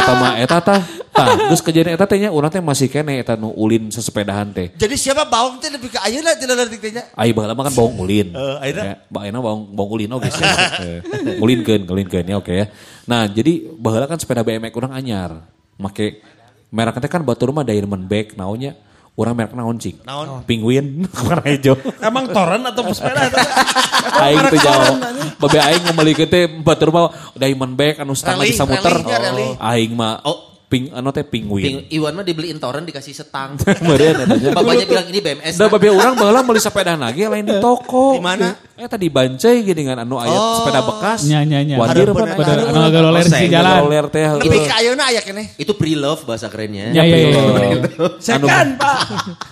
Eta 0.00 0.12
mah 0.16 0.32
eta 0.40 0.58
tah. 0.60 0.80
Tah, 1.14 1.46
geus 1.46 1.62
kejadian 1.62 1.94
eta 1.94 2.10
teh 2.10 2.18
nya 2.18 2.34
urang 2.34 2.50
teh 2.50 2.58
masih 2.58 2.90
kene 2.90 3.22
eta 3.22 3.38
nu 3.38 3.54
ulin 3.54 3.86
sesepedahan 3.86 4.50
teh. 4.50 4.74
Jadi 4.74 4.98
siapa 4.98 5.22
bawang 5.22 5.62
teh 5.62 5.70
lebih 5.70 5.94
ke 5.94 5.98
ayeuna 6.02 6.34
tidak 6.34 6.66
leutik 6.66 6.82
teh 6.82 6.90
nya. 6.90 7.06
Ai 7.14 7.30
baheula 7.30 7.54
mah 7.54 7.70
kan 7.70 7.74
bawang 7.78 8.02
ulin. 8.02 8.34
Ayeuna? 8.60 8.82
Ya, 8.84 8.94
baheula 9.08 9.38
bawang 9.40 9.62
bawang 9.72 9.90
ulin 9.96 10.10
oge 10.12 10.30
sih. 10.30 10.42
Eh, 10.84 11.40
Ulinkeun, 11.40 11.88
ulinkeun 11.88 12.26
ya 12.28 12.36
oke 12.36 12.52
ya. 12.52 12.66
Nah, 13.08 13.24
jadi 13.26 13.64
baheula 13.74 14.04
kan 14.04 14.18
sepeda 14.20 14.44
BMX 14.44 14.74
urang 14.74 14.92
anyar. 14.92 15.46
Make 15.78 16.20
merek 16.68 16.98
teh 16.98 17.08
kan 17.08 17.22
batur 17.22 17.54
mah 17.54 17.62
Diamondback 17.62 18.34
naonnya. 18.34 18.74
Urang 19.14 19.38
merek 19.38 19.54
naon 19.54 19.78
cing? 19.78 20.02
Naon? 20.02 20.42
Penguin 20.42 21.06
warna 21.30 21.46
hijau. 21.46 21.78
Emang 22.02 22.26
toren 22.34 22.66
atau 22.66 22.82
sepeda? 22.90 23.30
aing 24.26 24.42
teh 24.50 24.58
jauh. 24.58 24.94
Babe 25.38 25.58
aing 25.62 25.82
ngemelikeun 25.86 26.28
teh 26.28 26.44
batur 26.60 26.90
mah 26.90 27.14
Diamondback 27.38 28.02
anu 28.02 28.18
stang 28.18 28.42
Rally, 28.42 28.50
bisa 28.50 28.66
muter. 28.66 28.90
rally. 29.06 29.54
Aing 29.62 29.94
mah 29.94 30.18
Oh. 30.26 30.43
Ping 30.74 30.90
anu 30.90 31.08
teh 31.08 31.22
Ping, 31.22 31.46
penguin. 31.46 31.86
Iwan 31.88 32.12
mah 32.12 32.26
dibeliin 32.26 32.58
toren 32.58 32.82
dikasih 32.82 33.14
setang. 33.14 33.54
Meureun 33.86 34.18
eta 34.18 34.34
nya. 34.34 34.50
Bapaknya 34.50 34.84
bilang 34.84 35.06
ini 35.06 35.22
BMS. 35.22 35.54
Da 35.54 35.70
babe 35.70 35.86
urang 35.88 36.18
baheula 36.18 36.42
meuli 36.42 36.58
sepeda 36.58 36.98
lagi 36.98 37.22
lain 37.22 37.46
di 37.46 37.54
toko. 37.56 38.18
Di 38.18 38.20
mana? 38.20 38.58
Eh 38.74 38.90
tadi 38.90 39.06
bancai 39.06 39.62
gini 39.62 39.86
dengan 39.86 40.02
anu 40.02 40.18
aya 40.18 40.34
Oh. 40.34 40.58
sepeda 40.58 40.82
bekas. 40.82 41.22
Nya, 41.22 41.46
nya, 41.46 41.62
nya. 41.62 41.78
Wadir 41.78 42.10
mah 42.10 42.26
eta. 42.26 42.34
Pada 42.34 42.52
pada 42.58 42.62
anu 42.66 42.80
agak 42.82 43.00
loler 43.00 43.22
di 43.22 43.30
Oseng, 43.30 43.46
jalan. 43.48 43.78
roller 43.86 44.04
teh. 44.10 44.24
Lebih 44.34 44.60
ke 44.60 44.74
ayeuna 44.74 45.04
aya 45.06 45.20
keneh. 45.22 45.46
Itu 45.54 45.72
pre-love 45.72 46.26
bahasa 46.26 46.50
kerennya. 46.50 46.90
Ya, 46.90 47.06
ya, 47.06 47.16
ya. 47.22 47.30
Sekan 48.18 48.74
pak. 48.74 48.98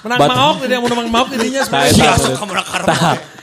Menang 0.03 0.19
maok 0.27 0.57
dia 0.67 0.77
mau 0.77 0.91
menang 0.91 1.07
maok 1.09 1.29
dirinya 1.31 1.63
Nah, 1.63 1.87
sebenarnya. 1.87 2.19
eta. 2.19 2.29
Kamu 2.35 2.53
nak 2.53 2.67
karep. 2.67 2.89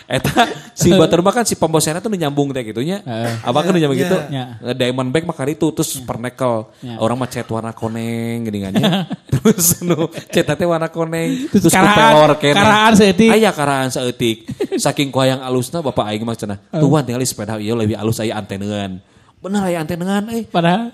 Eta 0.10 0.50
si 0.74 0.89
batur 1.00 1.22
mah 1.22 1.30
kan 1.30 1.45
si 1.45 1.54
pembosena 1.54 2.02
tuh 2.02 2.10
nyambung 2.10 2.50
teh 2.50 2.65
gitunya. 2.65 3.06
Heeh. 3.06 3.45
Abang 3.45 3.62
kan 3.62 3.78
nyambung 3.78 3.93
gitu. 3.93 4.17
Ya. 4.34 4.58
Diamondback 4.74 5.22
mah 5.30 5.38
kali 5.38 5.54
itu 5.54 5.69
terus 5.69 6.02
pernekel. 6.02 6.65
Ya. 6.82 6.98
Orang 6.98 7.22
mah 7.22 7.30
cat 7.30 7.45
warna 7.45 7.69
koneng 7.78 8.50
gini 8.50 8.60
kan 8.65 8.74
ya. 8.74 8.89
Terus 9.30 9.86
nu 9.86 10.10
cat 10.10 10.50
teh 10.50 10.65
warna 10.65 10.89
koneng. 10.89 11.45
Terus 11.54 11.69
karaan- 11.69 11.93
kupelor 11.93 12.32
kene. 12.41 12.58
karaan 12.58 12.93
seeutik. 12.98 13.30
Aya 13.30 13.54
karaan 13.54 13.89
seeutik. 13.93 14.38
Saking 14.82 15.13
kuayang 15.13 15.45
alusna 15.45 15.86
bapak 15.86 16.10
aing 16.10 16.26
mah 16.26 16.34
cenah. 16.34 16.58
Tuan 16.74 17.06
tinggal 17.06 17.22
sepeda 17.22 17.62
ieu 17.62 17.78
lebih 17.78 17.93
alus 17.93 18.17
aya 18.17 18.34
antenean. 18.34 18.98
Bener 19.38 19.62
aya 19.62 19.86
antenean 19.86 20.26
eh. 20.34 20.41
Padahal 20.50 20.89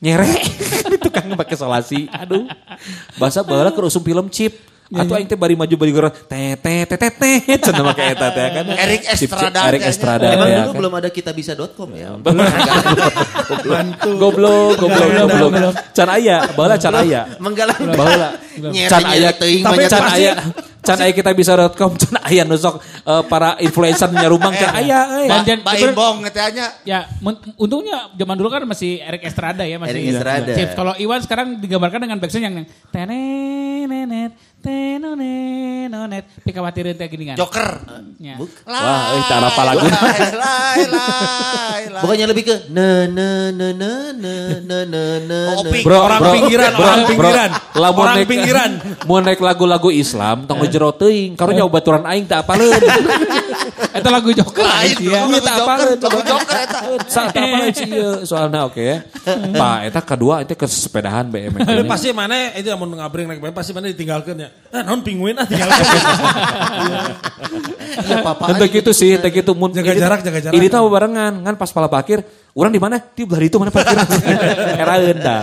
nyere 0.00 0.30
di 0.94 0.98
tukang 1.02 1.34
pakai 1.34 1.58
solasi 1.58 2.06
aduh 2.06 2.46
bahasa 3.18 3.42
baheula 3.42 3.74
keur 3.74 3.90
usum 3.90 3.98
film 4.06 4.30
chip 4.30 4.54
Atau 4.88 5.14
aing 5.14 5.28
teh 5.28 5.36
bari 5.36 5.52
maju 5.52 5.68
bari 5.70 5.92
gerak 5.92 6.14
teh 6.24 6.56
teh 6.56 6.80
teh 6.82 6.96
teh 6.96 7.10
teh 7.12 7.36
cenah 7.68 7.84
make 7.84 8.00
eta 8.00 8.28
teh 8.32 8.46
kan. 8.50 8.64
Eric 8.72 9.00
Chip- 9.12 9.28
Estrada 9.28 9.60
teh. 9.68 9.80
Estrada 9.84 10.24
Emang 10.32 10.48
teh 10.48 10.56
dulu 10.56 10.64
kan. 10.66 10.78
belum 10.80 10.92
ada 10.96 11.08
kitabisa.com 11.08 11.88
ya. 11.92 12.08
Goblok, 14.18 14.76
goblok, 14.78 15.08
goblok. 15.38 15.74
Can 15.92 16.08
aya, 16.08 16.36
baheula 16.52 16.76
can 16.76 16.94
aya. 16.94 17.20
Menggalang. 17.38 17.80
Baheula. 17.90 18.28
Can 18.88 19.04
aya, 19.04 19.28
teuing 19.32 19.62
tapi 19.62 19.76
banyak 19.78 19.90
can 19.90 20.04
aya, 20.08 20.32
can 20.80 20.98
aya 20.98 21.12
kita 21.12 21.30
bisa.com, 21.32 21.90
can 21.94 22.16
aya 22.20 22.42
nusok 22.42 22.74
eh, 22.82 23.22
para 23.24 23.54
influencer 23.60 24.08
nyarumang 24.08 24.52
can 24.52 24.72
aya. 24.74 24.98
euy. 25.14 25.26
Dan 25.28 25.38
Ba- 25.38 25.44
jan- 25.44 25.62
Ba 25.62 25.72
bener- 25.72 25.92
Imbong 25.92 26.16
ngetanya. 26.24 26.66
Ya, 26.82 26.98
untungnya 27.56 28.10
zaman 28.12 28.36
dulu 28.36 28.48
kan 28.48 28.62
masih 28.64 29.00
Eric 29.00 29.22
Estrada 29.22 29.62
ya 29.62 29.76
masih. 29.76 29.94
Eric 29.94 30.04
Estrada. 30.12 30.52
Chips. 30.52 30.74
Kalau 30.74 30.92
Iwan 30.96 31.20
sekarang 31.22 31.46
digambarkan 31.58 32.00
dengan 32.02 32.18
backsound 32.18 32.44
yang 32.44 32.54
yang 32.58 32.66
tenenenet 34.58 35.68
tenonenonet. 35.88 36.24
Tapi 36.36 36.50
khawatirin 36.50 36.94
teh 36.94 37.06
gini 37.06 37.24
kan. 37.32 37.36
Joker. 37.36 37.68
Ya. 38.18 38.36
Wah, 38.66 39.14
euy 39.14 39.22
tara 39.24 39.48
apa 39.48 39.62
lagu. 39.64 39.86
Bukannya 41.98 42.26
lebih 42.28 42.44
ke 42.44 42.56
na 42.70 43.08
na 43.08 43.28
na 43.50 43.68
na 43.72 43.90
na. 44.14 44.32
Oh, 44.60 45.24
na. 45.24 45.40
Opik. 45.62 45.82
Bro, 45.82 45.96
Orang 45.98 46.20
pinggiran, 46.30 46.72
orang 46.74 47.00
pinggiran. 47.06 47.50
naik- 48.14 48.28
pinggiran. 48.28 48.70
Mau 49.06 49.18
naik 49.18 49.40
lagu-lagu 49.40 49.88
Islam, 49.90 50.44
tong 50.44 50.62
jero 50.68 50.92
teuing, 50.92 51.34
karunya 51.34 51.64
baturan 51.64 52.04
aing 52.06 52.26
tak 52.26 52.44
apaleun. 52.44 52.82
Itu 53.78 54.08
lagu 54.08 54.30
Joker. 54.30 54.62
Lain, 54.62 54.96
ya. 54.98 55.22
lagu 55.22 55.38
Joker, 55.38 55.54
apaleun. 55.58 55.98
lagu 55.98 56.20
Joker 56.22 56.56
eta. 56.58 56.78
Saat 57.06 57.30
apaleun 57.32 57.72
sih 57.72 57.88
ieu 57.96 58.10
soalna 58.22 58.66
oke 58.66 58.78
ya. 58.78 58.98
Pak, 59.52 59.78
eta 59.86 60.00
kedua 60.02 60.42
itu 60.42 60.54
ke 60.54 60.66
sepedahan 60.66 61.28
BMX. 61.28 61.62
Ini. 61.78 61.86
pasti 61.86 62.08
mana 62.10 62.52
itu 62.52 62.66
yang 62.66 62.78
mau 62.78 62.88
ngabring 62.88 63.26
naik 63.26 63.40
BM 63.40 63.54
pasti 63.54 63.70
mana 63.72 63.86
ditinggalkan 63.86 64.34
ya. 64.36 64.48
Ah 64.70 64.82
non 64.82 65.00
penguin 65.00 65.36
ah 65.36 65.46
tinggalkan. 65.46 65.82
Ya. 67.98 68.20
Tentu 68.22 68.64
gitu 68.70 68.90
sih, 68.92 69.16
tentu 69.18 69.34
gitu 69.34 69.52
mun 69.56 69.72
Jaga 69.72 69.90
ini- 69.90 70.00
jarak, 70.00 70.20
jaga 70.22 70.38
jarak. 70.38 70.54
Ini 70.54 70.66
tahu 70.68 70.86
barengan 70.86 71.42
kan 71.42 71.54
pas 71.56 71.70
pala 71.72 71.88
parkir, 71.88 72.22
orang 72.54 72.72
di 72.72 72.80
mana? 72.80 72.96
Di 73.00 73.22
belah 73.24 73.42
itu 73.42 73.56
mana 73.56 73.68
parkir. 73.68 73.96
Eraeun 74.82 75.18
dah. 75.18 75.40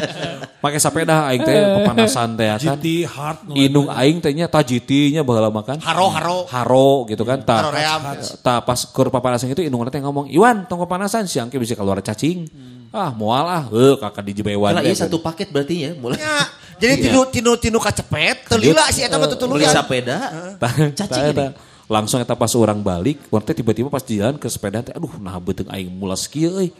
Pakai 0.57 0.81
sepeda 0.81 1.29
aing 1.29 1.45
teh 1.45 1.53
kepanasan 1.53 2.33
teh 2.33 2.47
ya 2.49 2.55
kan. 2.57 2.77
GT 2.81 2.85
hard. 3.05 3.37
no. 3.45 3.53
Inung 3.53 3.87
aing 3.87 4.17
tehnya 4.17 4.49
tajitinya 4.49 5.21
baheula 5.21 5.53
makan. 5.53 5.77
Haro, 5.77 6.09
haro. 6.09 6.37
Haro 6.49 6.89
gitu 7.05 7.21
kan. 7.21 7.37
Ta, 7.45 7.61
Haro 7.61 7.69
ream. 7.69 8.01
ta 8.41 8.65
pas 8.65 8.79
keur 8.81 9.13
papanasan 9.13 9.53
itu 9.53 9.61
inung 9.61 9.85
teh 9.85 10.01
ngomong, 10.01 10.25
"Iwan, 10.27 10.65
tong 10.65 10.81
papanasan 10.81 11.29
siang 11.29 11.53
ke 11.53 11.61
bisa 11.61 11.77
keluar 11.77 12.01
cacing." 12.01 12.49
Ah, 12.89 13.11
moal 13.11 13.43
ah, 13.45 13.63
heuh 13.69 13.99
kakak 13.99 14.23
di 14.23 14.33
jebewan. 14.39 14.71
Kalau 14.71 14.81
teh, 14.81 14.89
iya 14.89 14.95
kan. 14.95 15.03
satu 15.05 15.17
paket 15.19 15.51
berarti 15.51 15.75
ya 15.83 15.91
mulai. 15.99 16.15
Ya, 16.17 16.47
Jadi 16.75 17.07
tinu 17.07 17.21
tinu 17.27 17.51
tinu 17.55 17.77
kacepet, 17.77 18.47
telila 18.47 18.87
si 18.89 19.03
eta 19.03 19.15
mah 19.15 19.27
Beli 19.27 19.35
tutuluyan. 19.35 19.71
sepeda. 19.71 20.17
Tah, 20.55 20.71
Cacing 20.91 21.07
tah, 21.07 21.31
ini. 21.31 21.37
tah. 21.37 21.51
Langsung 21.85 22.17
eta 22.17 22.33
pas 22.33 22.49
orang 22.57 22.81
balik, 22.81 23.21
warna 23.29 23.45
teh 23.45 23.53
tiba-tiba 23.53 23.87
pas 23.87 24.01
di 24.01 24.17
jalan 24.17 24.35
ke 24.35 24.49
sepeda 24.49 24.81
teh, 24.81 24.89
aduh 24.89 25.11
nah 25.21 25.37
beuteung 25.37 25.69
aing 25.69 25.91
mulas 25.91 26.25
kieu 26.25 26.49
euy. 26.49 26.73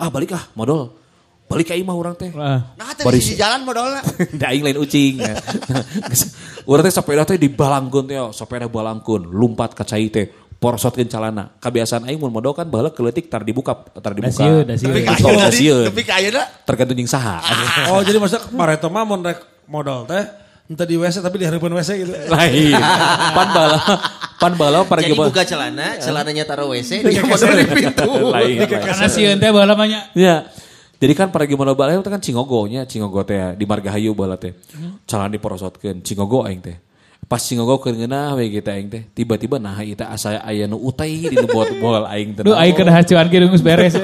Ah 0.00 0.08
balik 0.08 0.32
ah 0.32 0.48
modal. 0.56 0.96
balik 1.50 1.66
ka 1.66 1.74
imah 1.74 1.94
urang 1.98 2.14
teh. 2.14 2.30
Ah. 2.38 2.78
Nah, 2.78 2.94
teh 2.94 3.02
di 3.02 3.18
sisi 3.18 3.34
jalan 3.34 3.66
modalna. 3.66 3.98
Da 4.38 4.48
aing 4.54 4.62
lain 4.62 4.78
ucing. 4.78 5.18
Urang 6.70 6.86
teh 6.86 6.94
sepeda 6.94 7.26
teh 7.26 7.42
dibalangkeun 7.42 8.06
teh, 8.06 8.22
sepeda 8.30 8.70
balangkeun, 8.70 9.26
lumpat 9.26 9.74
ka 9.74 9.82
cai 9.82 10.06
teh. 10.14 10.30
Porosotkeun 10.30 11.10
calana. 11.10 11.50
Kebiasaan 11.58 12.06
aing 12.06 12.22
mun 12.22 12.30
modal 12.30 12.54
kan 12.54 12.70
baheula 12.70 12.94
keleutik 12.94 13.26
tar 13.26 13.42
dibuka, 13.42 13.74
tar 13.98 14.14
dibuka. 14.14 14.30
Dasieun, 14.30 14.62
dasieun. 14.62 14.94
Tapi 14.94 15.02
Betul, 15.02 15.34
ka 15.34 15.42
dasieun. 15.50 15.84
Tapi 15.90 16.02
ka 16.06 16.14
ayeuna 16.22 16.42
Tergantung 16.62 16.96
jeung 17.02 17.10
saha. 17.10 17.36
Oh 17.90 17.98
jadi 18.06 18.22
maksudnya 18.22 18.46
Pareto 18.54 18.86
mah 18.86 19.02
mun 19.02 19.20
rek 19.26 19.42
modal 19.66 20.06
teh 20.06 20.22
entah 20.70 20.86
di 20.86 20.94
WC 20.94 21.18
tapi 21.18 21.42
di 21.42 21.44
harapan 21.50 21.74
WC 21.74 21.90
gitu. 22.06 22.12
Lain. 22.34 22.78
Pan 23.34 23.48
bala, 23.50 23.78
pan 24.38 24.52
bala 24.54 24.78
para 24.86 25.02
Jadi 25.02 25.18
buka 25.18 25.42
celana, 25.42 25.98
celananya 25.98 26.46
taruh 26.46 26.70
WC, 26.70 27.02
dia 27.02 27.26
modal 27.26 27.58
di 27.58 27.66
pintu. 27.66 28.10
Lain. 28.30 28.56
Karena 28.70 29.06
sieun 29.10 29.42
teh 29.42 29.50
baheula 29.50 29.74
mah 29.74 29.86
nya. 29.90 30.00
Ya. 30.14 30.46
Jadi 31.00 31.12
kan 31.16 31.32
para 31.34 31.48
gimana 31.48 31.74
bala 31.74 31.98
itu 31.98 32.06
kan 32.06 32.22
cingogonya, 32.22 32.86
cingogo 32.86 33.26
teh 33.26 33.58
di 33.58 33.64
Margahayu 33.66 34.14
bala 34.14 34.38
teh. 34.38 34.54
Calon 35.10 35.32
diporosotkeun, 35.34 36.06
cingogo 36.06 36.46
aing 36.46 36.62
teh. 36.62 36.78
Pas 37.26 37.40
cingogo 37.40 37.80
keur 37.82 37.96
ngeunah 37.96 38.36
we 38.38 38.52
kita 38.52 38.76
aing 38.76 38.86
teh, 38.92 39.02
tiba-tiba 39.10 39.58
nah 39.58 39.80
eta 39.82 40.12
asa 40.12 40.38
aya 40.44 40.68
nu 40.70 40.78
utai 40.78 41.24
di 41.24 41.34
nu 41.34 41.48
botol 41.50 42.06
aing 42.06 42.36
teh. 42.38 42.42
Duh 42.46 42.54
aing 42.54 42.76
keur 42.76 42.92
hacuan 42.92 43.26
geus 43.26 43.64
beres. 43.64 43.96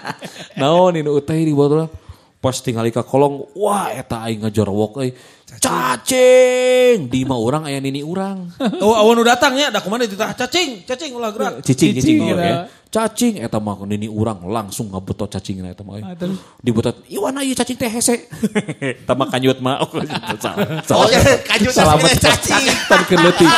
Naon 0.60 0.94
ini 0.94 1.10
utai 1.10 1.42
di 1.42 1.50
botol. 1.56 2.03
Pas 2.44 2.60
tinggal 2.60 2.84
ka 2.92 3.00
kolong, 3.00 3.48
wah 3.56 3.88
eta 3.88 4.20
aing 4.28 4.44
ngajorwok 4.44 5.00
euy. 5.00 5.16
Cacing, 5.54 7.08
di 7.08 7.24
mah 7.24 7.40
urang 7.40 7.64
aya 7.64 7.80
nini 7.80 8.04
urang. 8.04 8.52
Oh 8.84 8.92
awan 8.92 9.16
udah 9.16 9.32
datangnya, 9.32 9.72
da 9.72 9.80
kumaha 9.80 10.04
itu 10.04 10.12
tah 10.12 10.36
cacing, 10.36 10.84
cacing 10.84 11.16
ulah 11.16 11.32
gerak. 11.32 11.64
Cicing, 11.64 11.96
cicing, 11.96 12.20
Cicing, 12.20 12.20
oke. 12.20 12.36
gitu. 12.36 12.52
Cacing, 12.92 13.34
eta 13.40 13.56
mah 13.56 13.80
nini 13.88 14.12
urang 14.12 14.44
langsung 14.44 14.92
ngabetot 14.92 15.32
cacingna 15.32 15.72
eta 15.72 15.80
mah. 15.80 15.96
euy. 15.96 16.04
Ah? 16.04 16.12
Dibetot, 16.60 17.00
iwan 17.08 17.40
ieu 17.40 17.56
cacing 17.56 17.80
teh 17.80 17.88
hese. 17.88 18.28
Eta 19.02 19.16
mah 19.16 19.26
kanyut 19.32 19.58
mah. 19.64 19.80
Oh, 19.80 19.88
salah. 20.36 20.68
Oh, 20.68 20.78
Salah. 20.84 21.08
ya, 21.08 21.20
kanyut 21.48 21.72
Salah 21.72 21.96
aslinya 21.96 22.12
betot. 22.12 22.28
cacing. 22.28 22.64
Pan 22.92 23.02
keleutik. 23.08 23.50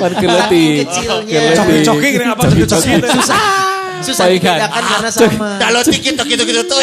Pan 0.00 0.12
keleutik. 0.16 0.76
Kecilnya. 0.88 1.40
Coki-coki 1.52 2.08
apa 2.22 2.42
coki-coki 2.48 2.92
teh. 2.96 3.10
Susah 4.02 4.26
dibedakan 4.28 4.82
karena 4.82 5.10
sama. 5.10 5.48
Dalo 5.56 5.80
tikit 5.86 6.14
tok 6.18 6.26
gitu-gitu 6.26 6.62
tuh. 6.66 6.80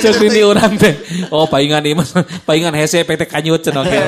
Cek 0.00 0.18
ini 0.24 0.40
orang 0.42 0.72
teh. 0.80 0.94
Oh 1.28 1.44
paingan 1.46 1.84
ieu 1.84 1.94
mas. 1.94 2.10
Paingan 2.48 2.72
hese 2.74 3.04
PT 3.04 3.28
kanyut 3.28 3.60
cenah 3.60 3.84
oke. 3.84 3.98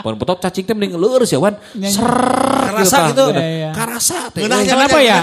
Pon 0.00 0.14
betot 0.16 0.38
cacing 0.40 0.64
teh 0.64 0.74
mending 0.74 0.96
leureus 0.96 1.30
ya 1.30 1.38
wan. 1.38 1.54
Ser. 1.86 2.08
Karasa 2.66 2.98
gitu. 3.12 3.24
Iya, 3.32 3.44
iya. 3.46 3.70
Karasa 3.72 4.18
teh. 4.32 4.42
Kenapa 4.44 4.98
ya? 5.00 5.22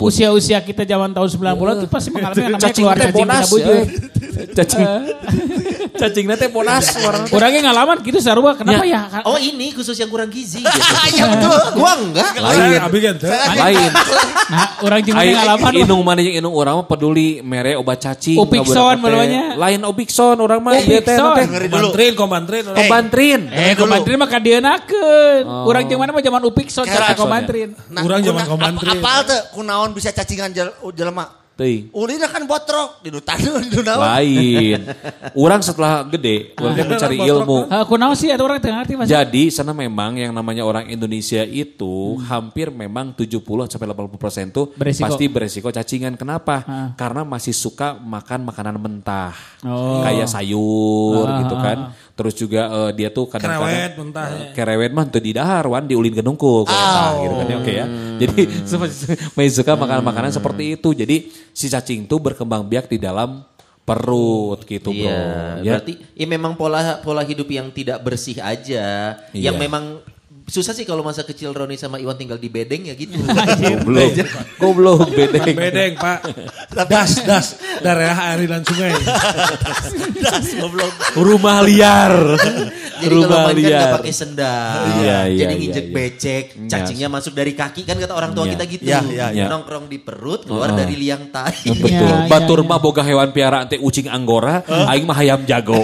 Usia-usia 0.00 0.58
kita 0.60 0.82
zaman 0.84 1.12
tahun 1.12 1.28
90-an 1.28 1.74
itu 1.84 1.88
pasti 1.88 2.08
mengalami 2.10 2.40
yang 2.40 2.52
namanya 2.56 2.66
Cacing 2.66 2.84
keluar 2.84 2.96
teh 2.96 3.08
cacing 3.12 3.50
bujur. 3.52 3.74
ya. 3.76 3.84
Cacing. 4.56 4.84
Cacing 6.00 6.24
teh 6.32 6.48
bonas 6.48 6.84
orang. 7.04 7.22
Orangnya 7.28 7.60
ngalaman 7.68 7.96
gitu 8.00 8.18
sarua 8.18 8.56
kenapa 8.56 8.84
ya? 8.84 9.00
Oh 9.28 9.36
ini 9.36 9.72
khusus 9.76 9.96
yang 9.96 10.08
kurang 10.08 10.32
gizi. 10.32 10.64
gitu. 10.64 10.68
Iya 11.10 11.26
betul. 11.36 11.58
Gua 11.76 11.92
enggak. 11.98 12.30
Lain. 12.38 12.80
Lain. 13.58 13.90
Nah, 14.50 14.66
orang 14.82 15.00
jeung 15.04 15.16
Aing 15.50 15.58
ngalaman 15.58 15.74
mah. 15.74 15.84
inung 15.84 16.02
mana 16.02 16.20
yang 16.20 16.36
inung 16.38 16.54
orang 16.54 16.74
mah 16.78 16.86
peduli 16.86 17.40
mere 17.40 17.74
obat 17.74 17.98
cacing. 17.98 18.38
Teh. 18.38 19.00
meulanya. 19.00 19.42
Lain 19.56 19.80
Upikson 19.82 20.36
orang 20.36 20.60
mah 20.60 20.72
dulu. 21.66 21.90
Komantrin, 21.90 22.12
komantrin. 22.14 22.62
orang. 22.64 22.78
Kobantrin. 22.78 23.40
Eh, 23.50 23.74
komantrin 23.74 24.16
mah 24.16 24.28
kadienakeun. 24.28 25.42
Urang 25.66 25.84
jeung 25.84 25.98
mana 25.98 26.10
mah 26.12 26.22
zaman 26.22 26.42
Upikson 26.44 26.84
cara 26.84 27.14
komantrin. 27.14 27.74
Nah, 27.88 28.02
Urang 28.02 28.20
zaman 28.20 28.44
komantrin. 28.46 28.90
ap- 28.92 29.02
Apal 29.02 29.18
tuh 29.26 29.40
kunaon 29.54 29.90
bisa 29.90 30.12
cacingan 30.12 30.52
jel- 30.52 30.74
jelema. 30.92 31.39
Teuing. 31.60 31.92
Ulina 31.92 32.24
kan 32.24 32.40
botrok 32.48 33.04
di 33.04 33.12
nutanun 33.12 33.68
di 33.68 33.84
naon. 33.84 34.00
Lain. 34.00 34.80
Orang 35.36 35.60
setelah 35.60 36.08
gede, 36.08 36.56
orang 36.56 36.72
teh 36.72 36.86
mencari 36.88 37.16
ilmu. 37.20 37.68
Ah, 37.68 37.84
kunaon 37.84 38.16
sih 38.16 38.32
ada 38.32 38.40
orang 38.40 38.56
teu 38.56 38.72
ngarti 38.72 38.96
Mas. 38.96 39.12
Jadi 39.12 39.52
sana 39.52 39.76
memang 39.76 40.16
yang 40.16 40.32
namanya 40.32 40.64
orang 40.64 40.88
Indonesia 40.88 41.44
itu 41.44 42.16
hampir 42.24 42.72
memang 42.72 43.12
70 43.12 43.44
sampai 43.68 43.92
80 43.92 44.16
persen 44.16 44.48
tuh 44.48 44.72
Beresiko. 44.72 45.04
pasti 45.04 45.24
beresiko 45.28 45.68
cacingan. 45.68 46.16
Kenapa? 46.16 46.64
Ah. 46.64 46.88
Karena 46.96 47.28
masih 47.28 47.52
suka 47.52 47.92
makan 47.92 48.48
makanan 48.48 48.80
mentah, 48.80 49.36
Oh. 49.60 50.00
kayak 50.00 50.32
sayur 50.32 51.28
Ah, 51.28 51.44
gitu 51.44 51.54
ah, 51.54 51.60
kan. 51.60 51.78
Terus 52.20 52.34
juga 52.36 52.62
eh, 52.68 52.90
dia 52.92 53.08
tuh 53.08 53.24
Kerewet 53.24 53.48
kadang-kadang 53.48 53.96
mentah. 53.96 54.28
eh, 54.28 54.52
kerewet 54.52 54.92
mah 54.92 55.04
tuh 55.06 55.18
di 55.18 55.32
dahar 55.32 55.64
wan 55.64 55.84
diulin 55.84 56.12
ke 56.12 56.20
nungkul 56.20 56.68
kayak 56.68 56.76
tah, 56.86 57.12
gitu 57.18 57.34
kan 57.34 57.46
ya 57.46 57.56
oke 57.56 57.72
ya. 57.72 57.86
Jadi 58.20 58.40
masih 59.34 59.52
suka 59.56 59.72
makanan-makanan 59.74 60.30
seperti 60.30 60.76
itu. 60.76 60.92
Jadi 60.92 61.16
si 61.50 61.66
cacing 61.66 62.04
tuh 62.04 62.20
berkembang 62.20 62.60
biak 62.62 62.86
di 62.86 63.00
dalam 63.00 63.40
perut 63.80 64.60
gitu 64.62 64.92
bro. 64.92 65.08
Iya, 65.08 65.64
Ya. 65.64 65.72
berarti 65.74 65.92
ya 66.14 66.26
memang 66.26 66.52
pola 66.54 67.00
pola 67.00 67.22
hidup 67.22 67.48
yang 67.48 67.72
tidak 67.72 67.98
bersih 68.00 68.36
aja, 68.38 69.16
yang 69.32 69.56
Iya. 69.56 69.58
memang 69.58 70.04
susah 70.50 70.74
sih 70.74 70.82
kalau 70.82 71.00
masa 71.00 71.22
kecil 71.22 71.54
Roni 71.54 71.78
sama 71.78 71.96
Iwan 71.96 72.18
tinggal 72.18 72.36
di 72.36 72.50
bedeng 72.50 72.82
ya 72.84 72.94
gitu. 72.98 73.14
Goblok. 73.62 74.10
Goblok 74.58 75.08
bedeng. 75.14 75.54
Bedeng 75.54 75.92
pak. 75.94 76.18
Das, 76.90 77.22
das. 77.22 77.46
Daerah 77.80 78.34
air 78.34 78.50
dan 78.50 78.62
sungai. 78.66 78.92
Das 80.20 80.52
goblok. 80.52 80.92
Rumah 81.16 81.64
liar. 81.64 82.12
Jadi 83.00 83.14
kalau 83.16 83.24
Rumah 83.24 83.40
main 83.48 83.48
kan 83.48 83.56
liar. 83.56 83.80
nggak 83.80 83.96
pakai 83.96 84.12
sendal, 84.12 84.76
Iya, 85.00 85.18
iya, 85.32 85.38
jadi 85.40 85.54
iya, 85.56 85.60
nginjek 85.64 85.86
iya. 85.88 85.94
becek, 85.96 86.44
cacingnya 86.68 87.08
masuk 87.08 87.32
dari 87.32 87.56
kaki 87.56 87.88
kan 87.88 87.96
kata 87.96 88.12
orang 88.12 88.36
tua 88.36 88.44
Iya. 88.44 88.52
kita 88.52 88.64
gitu. 88.68 88.84
Iya, 88.84 89.00
iya, 89.08 89.26
iya. 89.32 89.46
Nongkrong 89.48 89.88
di 89.88 89.96
perut 89.96 90.44
keluar 90.44 90.76
dari 90.76 91.00
liang 91.00 91.32
tai. 91.32 91.56
Betul. 91.64 91.88
Iya, 91.88 92.28
Batur 92.28 92.60
iya, 92.60 92.68
mah 92.68 92.76
boga 92.76 93.00
hewan 93.00 93.32
piaraan 93.32 93.72
teh 93.72 93.80
ucing 93.80 94.04
anggora, 94.04 94.60
aing 94.68 95.08
mah 95.08 95.16
hayam 95.16 95.40
jago. 95.48 95.80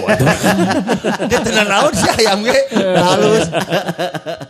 Dia 1.33 1.39
tenan 1.41 1.65
naon 1.65 1.93
sih 1.97 2.11
ayam 2.21 2.45
ge. 2.45 2.59
Halus. 2.77 3.45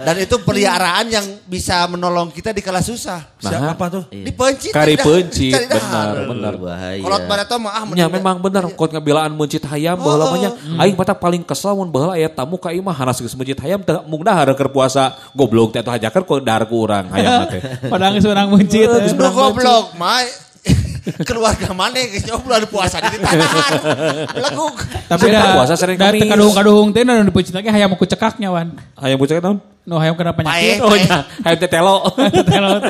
Dan 0.08 0.24
itu 0.24 0.40
peliharaan 0.40 1.12
yang 1.12 1.26
bisa 1.44 1.84
menolong 1.92 2.32
kita 2.32 2.56
di 2.56 2.64
kala 2.64 2.80
susah. 2.80 3.28
Siapa 3.44 3.92
tuh? 3.92 4.08
Di 4.08 4.32
pencit. 4.32 4.72
Kari 4.72 4.96
cari 4.96 4.96
dah- 4.96 5.04
pencit, 5.04 5.52
dah. 5.68 5.68
benar, 5.68 6.16
benar. 6.32 6.54
Bahaya. 6.56 7.04
Kolot 7.04 7.24
bareto 7.28 7.56
mah 7.60 7.72
ah 7.76 7.84
Ya 7.92 8.08
memang 8.08 8.40
benar 8.40 8.64
kot 8.72 8.96
ngabelaan 8.96 9.36
mencit 9.36 9.68
hayam 9.68 10.00
baheula 10.00 10.32
mah 10.32 10.40
nya 10.40 10.52
aing 10.80 10.96
mata 10.96 11.12
paling 11.12 11.44
kesel 11.44 11.76
mun 11.76 11.92
baheula 11.92 12.16
aya 12.16 12.32
tamu 12.32 12.56
ka 12.56 12.72
imah 12.72 12.96
hanas 12.96 13.20
geus 13.20 13.36
mencit 13.36 13.60
hayam 13.60 13.84
teu 13.84 14.00
mung 14.08 14.24
dahar 14.24 14.48
keur 14.56 14.72
puasa 14.72 15.12
goblok 15.36 15.76
teh 15.76 15.84
atuh 15.84 15.92
hajakeun 15.92 16.24
ku 16.24 16.34
dahar 16.40 16.64
ku 16.72 16.88
urang 16.88 17.12
hayam 17.12 17.44
teh. 17.52 17.60
Padahal 17.92 18.16
geus 18.16 18.32
urang 18.32 18.48
mencit. 18.48 18.88
Geus 18.88 19.12
goblok, 19.12 19.92
Mai. 20.00 20.32
Keluarga 21.28 21.76
mana 21.76 22.00
geus 22.00 22.24
nyoba 22.24 22.48
bulan 22.48 22.64
puasa 22.72 23.04
di 23.04 23.20
tanah. 23.20 23.52
Leguk. 24.40 24.76
Tapi 25.12 25.26
dah 25.36 25.52
puasa 25.60 25.76
sering 25.76 26.00
dah 26.00 26.16
Kamis. 26.16 26.32
kaduhung-kaduhung 26.32 26.96
teh 26.96 27.04
nu 27.04 27.28
dipucit 27.28 27.52
lagi 27.52 27.68
hayam 27.68 27.92
ku 28.00 28.08
cekaknya 28.08 28.56
wan. 28.56 28.72
Hayam 28.96 29.20
bocah 29.20 29.44
naon? 29.44 29.60
Nu 29.88 29.96
hayam 29.96 30.20
kena 30.20 30.36
Pae. 30.36 30.44
penyakit. 30.44 30.84
Oh 30.84 30.92
nya, 30.92 31.24
hayam 31.48 31.58
teh 31.64 31.70
telo. 31.72 31.96
Telot. 32.44 32.84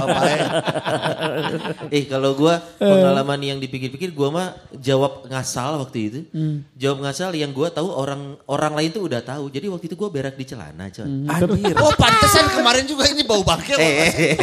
Eh 1.94 2.10
kalau 2.10 2.34
gua 2.34 2.58
pengalaman 2.82 3.38
yang 3.38 3.58
dipikir-pikir 3.62 4.18
gua 4.18 4.34
mah 4.34 4.48
jawab 4.74 5.30
ngasal 5.30 5.78
waktu 5.78 5.98
itu. 6.10 6.20
Jawab 6.74 7.06
ngasal 7.06 7.38
yang 7.38 7.54
gua 7.54 7.70
tahu 7.70 7.94
orang 7.94 8.42
orang 8.50 8.74
lain 8.74 8.90
tuh 8.90 9.06
udah 9.06 9.22
tahu. 9.22 9.54
Jadi 9.54 9.70
waktu 9.70 9.86
itu 9.86 9.94
gua 9.94 10.10
berak 10.10 10.34
di 10.34 10.46
celana, 10.50 10.90
coy. 10.90 11.06
Anjir. 11.06 11.76
Oh 11.86 11.94
pantesan 11.94 12.50
kemarin 12.50 12.90
juga 12.90 13.06
ini 13.06 13.22
bau 13.22 13.46
bangke. 13.46 13.78
Eh, 13.78 14.10
eh, 14.10 14.34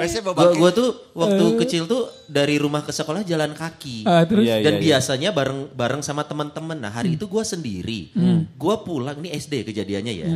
eh, 0.00 0.08
gua 0.56 0.70
tuh 0.72 1.12
waktu 1.12 1.44
kecil 1.60 1.84
tuh 1.84 2.08
dari 2.24 2.56
rumah 2.56 2.80
ke 2.80 2.90
sekolah 2.90 3.20
jalan 3.20 3.52
kaki. 3.52 4.08
Ah, 4.08 4.24
terus 4.24 4.48
Iya, 4.48 4.64
Dan 4.64 4.80
iya, 4.80 4.80
iya. 4.80 4.84
biasanya 4.96 5.30
bareng 5.36 5.68
bareng 5.76 6.00
sama 6.00 6.24
teman-teman. 6.24 6.80
Nah 6.80 6.88
hari 6.88 7.20
itu 7.20 7.28
gua 7.28 7.44
sendiri. 7.44 8.08
Gua 8.56 8.80
pulang 8.80 9.20
ini 9.20 9.36
SD 9.36 9.68
kejadiannya 9.68 10.14
ya. 10.16 10.28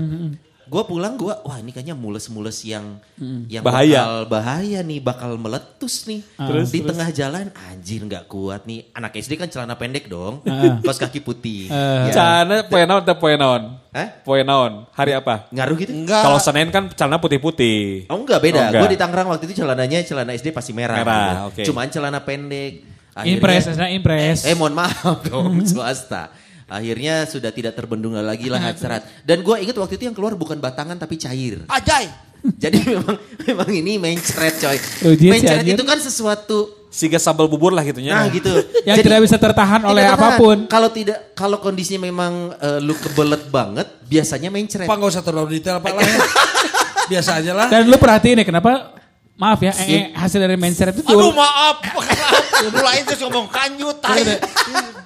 Gua 0.67 0.83
pulang 0.83 1.15
gua 1.15 1.39
wah 1.47 1.63
ini 1.63 1.71
kayaknya 1.71 1.95
mules-mules 1.95 2.59
yang 2.67 2.99
yang 3.47 3.63
Bahaya. 3.63 4.03
bakal 4.03 4.15
bahaya 4.27 4.81
nih 4.83 4.99
bakal 4.99 5.31
meletus 5.39 6.11
nih. 6.11 6.27
Terus, 6.35 6.75
di 6.75 6.83
tengah 6.83 7.09
jalan 7.15 7.47
anjir 7.55 8.03
nggak 8.03 8.27
kuat 8.27 8.67
nih. 8.67 8.91
Anak 8.91 9.15
SD 9.15 9.39
kan 9.39 9.47
celana 9.47 9.79
pendek 9.79 10.11
dong. 10.11 10.43
Ah. 10.43 10.83
Kaos 10.83 10.99
kaki 10.99 11.23
putih. 11.23 11.71
Ah. 11.71 12.11
Ya. 12.11 12.15
Cana 12.19 12.67
poe 12.67 12.83
naon 12.83 13.03
teh 13.07 13.15
poe 13.15 13.35
naon? 13.39 13.79
Hah? 13.95 14.09
Poe 14.27 14.43
naon? 14.43 14.91
Hari 14.91 15.15
apa? 15.15 15.47
Ngaruh 15.55 15.77
gitu? 15.79 15.93
Enggak. 15.95 16.23
Kalau 16.27 16.39
Senin 16.43 16.69
kan 16.75 16.91
celana 16.91 17.23
putih-putih. 17.23 18.11
Oh 18.11 18.19
enggak 18.19 18.43
beda. 18.43 18.75
Oh. 18.75 18.83
Gue 18.83 18.91
di 18.91 18.99
Tangerang 18.99 19.31
waktu 19.31 19.47
itu 19.47 19.63
celananya 19.63 20.03
celana 20.03 20.35
SD 20.35 20.51
pasti 20.51 20.75
merah. 20.75 20.99
Merah, 20.99 21.23
gitu. 21.23 21.39
oke. 21.49 21.63
Cuman 21.71 21.87
celana 21.95 22.19
pendek. 22.27 22.83
Impres, 23.25 23.73
nah 23.79 23.89
impres. 23.89 24.45
Eh 24.45 24.53
mohon 24.53 24.77
maaf 24.77 25.25
dong 25.25 25.65
swasta. 25.65 26.29
Akhirnya 26.67 27.23
sudah 27.31 27.55
tidak 27.55 27.79
terbendung 27.79 28.19
lagi 28.19 28.51
lah 28.51 28.59
serat. 28.75 29.07
Dan 29.23 29.47
gue 29.47 29.55
ingat 29.63 29.79
waktu 29.79 29.95
itu 30.03 30.11
yang 30.11 30.17
keluar 30.19 30.35
bukan 30.35 30.59
batangan 30.59 30.99
tapi 30.99 31.15
cair. 31.15 31.63
Ajay. 31.71 32.11
Jadi 32.63 32.79
memang 32.87 33.17
memang 33.47 33.69
ini 33.71 33.93
mencret 33.99 34.55
coy. 34.59 34.79
Si 34.79 35.27
Mencret 35.31 35.63
itu 35.67 35.85
kan 35.87 35.99
sesuatu. 35.99 36.59
Siga 36.91 37.21
sambal 37.21 37.47
bubur 37.47 37.77
lah 37.77 37.85
gitu 37.85 38.01
nya. 38.01 38.25
Nah 38.25 38.27
gitu. 38.33 38.51
Yang 38.83 39.05
tidak 39.05 39.21
bisa 39.23 39.37
tertahan 39.37 39.85
tidak 39.85 39.93
oleh 39.93 40.05
tertahan. 40.07 40.33
apa 40.33 40.41
pun. 40.41 40.57
Kalau 40.65 40.91
tidak, 40.91 41.19
kalau 41.37 41.59
kondisinya 41.61 42.09
memang 42.09 42.57
eh, 42.57 42.79
lu 42.81 42.97
kebelet 42.97 43.47
banget, 43.53 43.87
biasanya 44.09 44.49
mencret. 44.49 44.89
Pak 44.89 44.97
nggak 44.97 45.13
usah 45.13 45.25
terlalu 45.27 45.61
detail 45.61 45.79
pak 45.79 45.93
lah 45.93 46.03
ya. 46.03 46.19
Biasa 47.13 47.31
aja 47.39 47.53
lah. 47.55 47.69
Dan 47.71 47.87
lu 47.87 47.95
perhatiin 48.01 48.43
ya 48.43 48.47
kenapa 48.49 48.96
maaf 49.37 49.61
ya, 49.61 49.73
eh, 49.77 50.13
hasil 50.13 50.39
dari 50.39 50.57
mindset 50.57 50.97
itu 50.97 51.05
Aduh 51.05 51.29
maaf. 51.31 51.77
Mulai 52.73 53.05
terus 53.05 53.21
ngomong 53.21 53.47
kanjut 53.47 54.01
tai. 54.01 54.25
eh, 54.25 54.41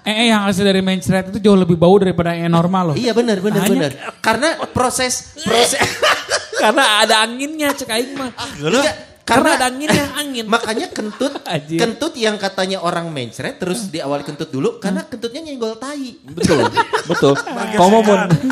eh, 0.07 0.27
yang 0.29 0.47
hasil 0.47 0.63
dari 0.63 0.79
mindset 0.81 1.29
itu 1.29 1.39
jauh 1.41 1.59
lebih 1.59 1.75
bau 1.75 1.99
daripada 1.99 2.31
yang 2.33 2.49
normal 2.49 2.93
loh. 2.93 2.97
Iya 2.97 3.11
benar 3.11 3.39
benar 3.39 3.67
Hanya- 3.67 3.91
benar. 3.91 3.93
Karena 4.21 4.49
proses 4.71 5.35
proses 5.41 5.83
Karena 6.63 7.01
ada 7.01 7.25
anginnya 7.25 7.73
cek 7.73 7.89
aing 7.89 8.13
mah. 8.15 8.31
Enggak, 8.55 8.93
Karena 9.25 9.25
karena 9.25 9.51
ada 9.57 9.67
anginnya, 9.67 10.05
angin. 10.13 10.45
Makanya 10.45 10.87
kentut 10.91 11.33
Anjir. 11.49 11.79
kentut 11.81 12.13
yang 12.15 12.37
katanya 12.37 12.79
orang 12.81 13.09
mencret 13.09 13.57
terus 13.57 13.89
di 13.89 13.99
awal 13.99 14.21
kentut 14.21 14.51
dulu 14.51 14.77
karena 14.77 15.03
kentutnya 15.03 15.41
nyenggol 15.41 15.75
tai. 15.75 16.21
Betul, 16.21 16.69
betul. 17.09 17.35
Kamu 17.35 17.99
mau 17.99 18.03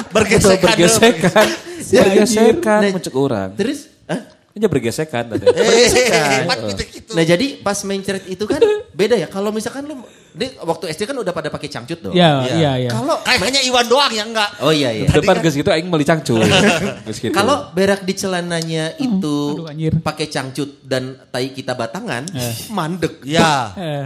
Bergesekan. 0.08 0.74
Betul, 0.74 0.88
bergesekan, 0.88 1.46
bergesekan, 1.76 2.80
Nah, 2.80 2.90
mencek 2.90 3.14
orang. 3.14 3.48
Terus 3.54 3.78
hah? 4.08 4.38
Ini 4.59 4.66
bergesekan. 4.66 5.25
Eh, 5.38 6.44
gitu 6.75 6.83
gitu. 6.90 7.11
Nah 7.14 7.23
jadi 7.23 7.62
pas 7.62 7.79
mencret 7.87 8.27
itu 8.27 8.44
kan 8.44 8.59
beda 8.90 9.14
ya. 9.14 9.31
Kalau 9.31 9.55
misalkan 9.55 9.87
lu 9.87 10.03
di, 10.35 10.51
waktu 10.62 10.90
SD 10.94 11.07
kan 11.09 11.16
udah 11.18 11.31
pada 11.31 11.49
pakai 11.49 11.71
cangcut 11.71 11.99
dong. 11.99 12.14
Ya, 12.14 12.42
iya, 12.47 12.73
iya. 12.87 12.90
Kalau 12.90 13.18
Kayaknya 13.23 13.62
Iwan 13.66 13.87
doang 13.87 14.12
yang 14.12 14.29
enggak. 14.35 14.51
oh 14.62 14.75
iya 14.75 14.90
iya. 14.90 15.09
Depan 15.11 15.38
geus 15.40 15.55
gitu 15.55 15.71
aing 15.71 15.87
meuli 15.87 16.03
cangcut. 16.03 16.42
Geus 17.07 17.18
gitu. 17.23 17.35
Kalau 17.35 17.71
berak 17.75 18.03
di 18.03 18.14
celananya 18.18 18.99
itu 18.99 19.62
aduh, 19.62 19.71
anjir. 19.71 19.92
pakai 20.03 20.27
cangcut 20.31 20.83
dan 20.83 21.16
tai 21.31 21.55
kita 21.55 21.75
batangan, 21.79 22.27
mandek. 22.75 23.23
Ya. 23.25 23.73
Eh, 23.79 24.05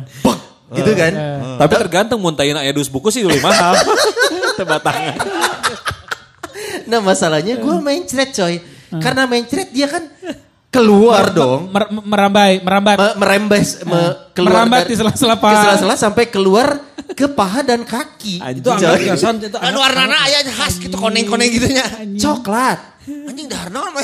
gitu 0.72 0.92
kan. 0.96 1.12
tapi 1.60 1.72
tergantung 1.76 2.20
mun 2.20 2.32
tayina 2.32 2.64
aya 2.64 2.72
dus 2.72 2.88
buku 2.88 3.12
sih 3.12 3.24
lebih 3.24 3.44
mahal. 3.44 3.76
Tebatangan. 4.60 5.16
Nah 6.88 7.00
masalahnya 7.00 7.56
gue 7.60 7.76
mencret 7.80 8.30
coy. 8.32 8.56
Karena 9.00 9.24
mencret 9.24 9.72
dia 9.72 9.88
kan 9.88 10.04
keluar 10.72 11.28
dong. 11.30 11.68
mer- 11.68 11.92
merambai, 11.92 12.52
merambat. 12.58 12.96
Me- 12.96 13.16
merembes, 13.20 13.84
me- 13.84 14.32
keluar 14.32 14.64
Merambat 14.64 14.88
di 14.88 14.96
sela-sela 14.96 15.36
paha. 15.36 15.76
sela-sela 15.76 15.94
sampai 15.94 16.24
keluar 16.26 16.80
ke 17.12 17.28
paha 17.28 17.60
dan 17.60 17.84
kaki. 17.84 18.40
Itu 18.56 18.72
san? 19.14 19.36
Itu 19.36 19.60
Anu 19.60 19.78
warnana 19.78 20.16
aya 20.24 20.40
khas 20.48 20.80
gitu 20.80 20.96
koneng-koneng 20.96 21.52
gitunya. 21.52 21.84
Coklat. 22.16 23.04
Anjing 23.04 23.50
dahar 23.50 23.68
naon 23.68 23.92
mah. 23.92 24.00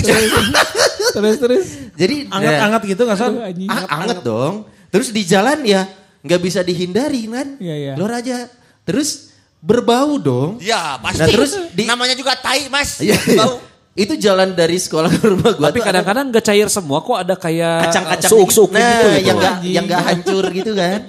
terus, 1.16 1.37
terus. 1.38 1.64
Jadi 1.94 2.28
Anget-anget 2.28 2.83
gitu 2.85 3.02
gak 3.07 3.16
san? 3.16 3.33
Aduh, 3.33 3.48
anjing. 3.48 3.68
Ah, 3.70 3.83
anget 3.96 4.18
dong. 4.20 4.54
Terus 4.88 5.09
di 5.09 5.22
jalan 5.24 5.64
ya 5.64 5.88
nggak 6.18 6.40
bisa 6.42 6.61
dihindari 6.61 7.31
kan. 7.31 7.57
Iya, 7.57 7.74
iya. 7.74 7.92
Keluar 7.96 8.20
aja. 8.20 8.44
Terus 8.85 9.33
berbau 9.59 10.18
dong. 10.18 10.61
Ya 10.61 10.98
pasti. 10.98 11.22
Nah, 11.22 11.28
terus 11.31 11.52
di- 11.72 11.87
namanya 11.87 12.12
juga 12.12 12.37
tai 12.37 12.66
mas. 12.68 13.00
Iya, 13.00 13.16
Bau. 13.38 13.62
Itu 13.99 14.15
jalan 14.15 14.55
dari 14.55 14.79
sekolah 14.79 15.11
ke 15.19 15.27
rumah 15.27 15.51
gua 15.59 15.75
Tapi 15.75 15.83
kadang-kadang 15.83 16.31
gak 16.31 16.45
cair 16.47 16.69
semua 16.71 17.03
kok 17.03 17.19
ada 17.19 17.35
kayak 17.35 17.91
kacang-kacang 17.91 18.31
suuk-suuk 18.31 18.71
nah, 18.71 18.79
gitu 18.79 19.07
gitu. 19.11 19.27
yang 19.27 19.37
gak 19.43 19.55
yang 19.67 19.85
gak 19.91 20.03
hancur 20.07 20.45
gitu 20.55 20.73
kan. 20.79 21.01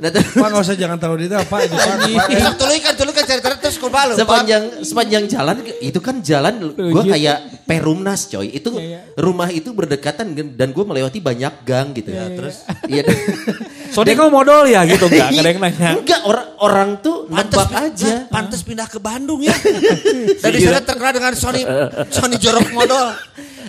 Nah, 0.00 0.08
terus 0.08 0.26
Pak 0.32 0.48
gak 0.48 0.62
usah 0.64 0.76
jangan 0.80 0.96
terlalu 0.96 1.28
detail 1.28 1.44
Pak. 1.44 1.58
Itu, 1.68 1.76
Pak. 1.76 2.26
Besok 2.32 2.54
tuluikan 2.56 2.94
tulukan 2.96 3.24
cerita 3.28 3.48
terus 3.60 3.76
kumpul 3.76 4.06
lu. 4.08 4.14
sepanjang 4.16 4.62
sepanjang 4.80 5.24
jalan 5.28 5.56
itu 5.84 6.00
kan 6.00 6.16
jalan 6.24 6.54
gua 6.72 7.04
kayak 7.04 7.38
perumnas 7.68 8.24
coy. 8.32 8.48
Itu 8.48 8.70
Iya, 8.70 8.86
iya. 8.86 9.00
rumah 9.20 9.52
itu 9.52 9.76
berdekatan 9.76 10.32
dan 10.56 10.68
gua 10.72 10.88
melewati 10.88 11.20
banyak 11.20 11.52
gang 11.68 11.92
gitu 11.92 12.16
ya. 12.16 12.24
Terus 12.32 12.64
iya. 12.88 13.04
Soalnya 13.94 14.14
kamu 14.22 14.30
modal 14.30 14.70
ya 14.70 14.86
gitu 14.86 15.10
enggak? 15.10 15.28
Ada 15.34 15.48
yang 15.50 15.60
nanya. 15.60 15.90
Enggak 15.98 16.20
orang 16.22 16.48
orang 16.62 16.90
tuh 17.02 17.26
nebak 17.26 17.70
aja. 17.74 18.30
pantes 18.30 18.62
pindah 18.62 18.86
ke 18.86 19.02
Bandung 19.02 19.42
ya. 19.42 19.52
Dari 20.46 20.58
sana 20.62 20.80
terkenal 20.80 21.12
dengan 21.12 21.34
Sony 21.34 21.66
Sony 22.08 22.29
jorok 22.34 22.68
modal. 22.70 23.16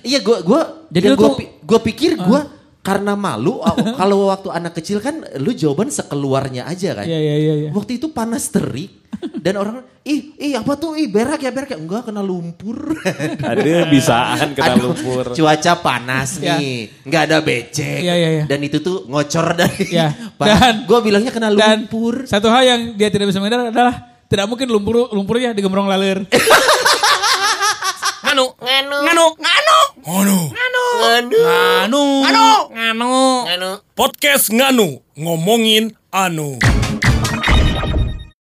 Iya 0.02 0.20
gua 0.20 0.38
gua 0.42 0.62
Jadi 0.88 1.06
pi- 1.14 1.52
gua 1.62 1.80
pikir 1.80 2.12
gua 2.16 2.42
karena 2.80 3.14
malu 3.14 3.62
kalau 4.00 4.28
waktu 4.28 4.50
anak 4.50 4.74
kecil 4.76 4.98
kan 4.98 5.22
lu 5.38 5.52
jawaban 5.52 5.88
sekeluarnya 5.88 6.66
aja 6.66 6.94
kan. 6.94 7.06
Iya, 7.06 7.20
iya, 7.20 7.36
iya, 7.38 7.54
iya. 7.58 7.70
Waktu 7.72 7.96
itu 7.96 8.10
panas 8.10 8.48
terik 8.48 8.98
dan 9.38 9.54
orang 9.56 9.76
ih 10.02 10.34
ih 10.36 10.54
apa 10.56 10.74
tuh 10.76 10.96
ih 10.96 11.06
berak 11.06 11.38
ya 11.38 11.54
berak 11.54 11.70
ya 11.70 11.78
enggak 11.78 12.02
kena 12.04 12.20
lumpur. 12.20 12.98
Ada 13.46 13.86
bisaan 13.86 14.50
kena 14.52 14.74
Aduh, 14.74 14.90
lumpur. 14.90 15.26
Cuaca 15.32 15.74
panas 15.78 16.38
Ya. 16.38 16.58
nih, 16.58 17.06
nggak 17.06 17.22
ada 17.24 17.38
becek. 17.40 18.02
Iya, 18.02 18.14
iya, 18.16 18.30
iya. 18.34 18.44
Dan 18.46 18.60
itu 18.62 18.80
tuh 18.80 19.06
ngocor 19.06 19.54
dari 19.54 19.86
Ya, 19.88 20.10
panas. 20.40 20.58
dan- 20.58 20.80
Gua 20.84 21.00
bilangnya 21.00 21.30
kena 21.30 21.54
Dan 21.54 21.86
lumpur. 21.86 22.26
satu 22.26 22.50
hal 22.50 22.66
yang 22.66 22.82
dia 22.96 23.08
tidak 23.08 23.30
bisa 23.30 23.38
menghindar 23.38 23.70
adalah 23.70 23.94
tidak 24.26 24.48
mungkin 24.48 24.66
lumpur 24.66 25.12
lumpurnya 25.12 25.54
digembrong 25.54 25.86
laler. 25.86 26.26
Nganu, 28.32 28.48
nganu, 28.64 28.96
nganu, 29.04 29.26
nganu, 29.44 29.78
Nganu. 30.08 30.38
nganu, 30.56 30.84
Nganu. 31.04 32.04
nganu, 32.24 32.46
Nganu. 32.72 33.44
nganu. 33.44 33.70
Podcast 33.96 34.48
Nganu. 34.56 35.04
Ngomongin 35.20 35.92
anu. 36.16 36.56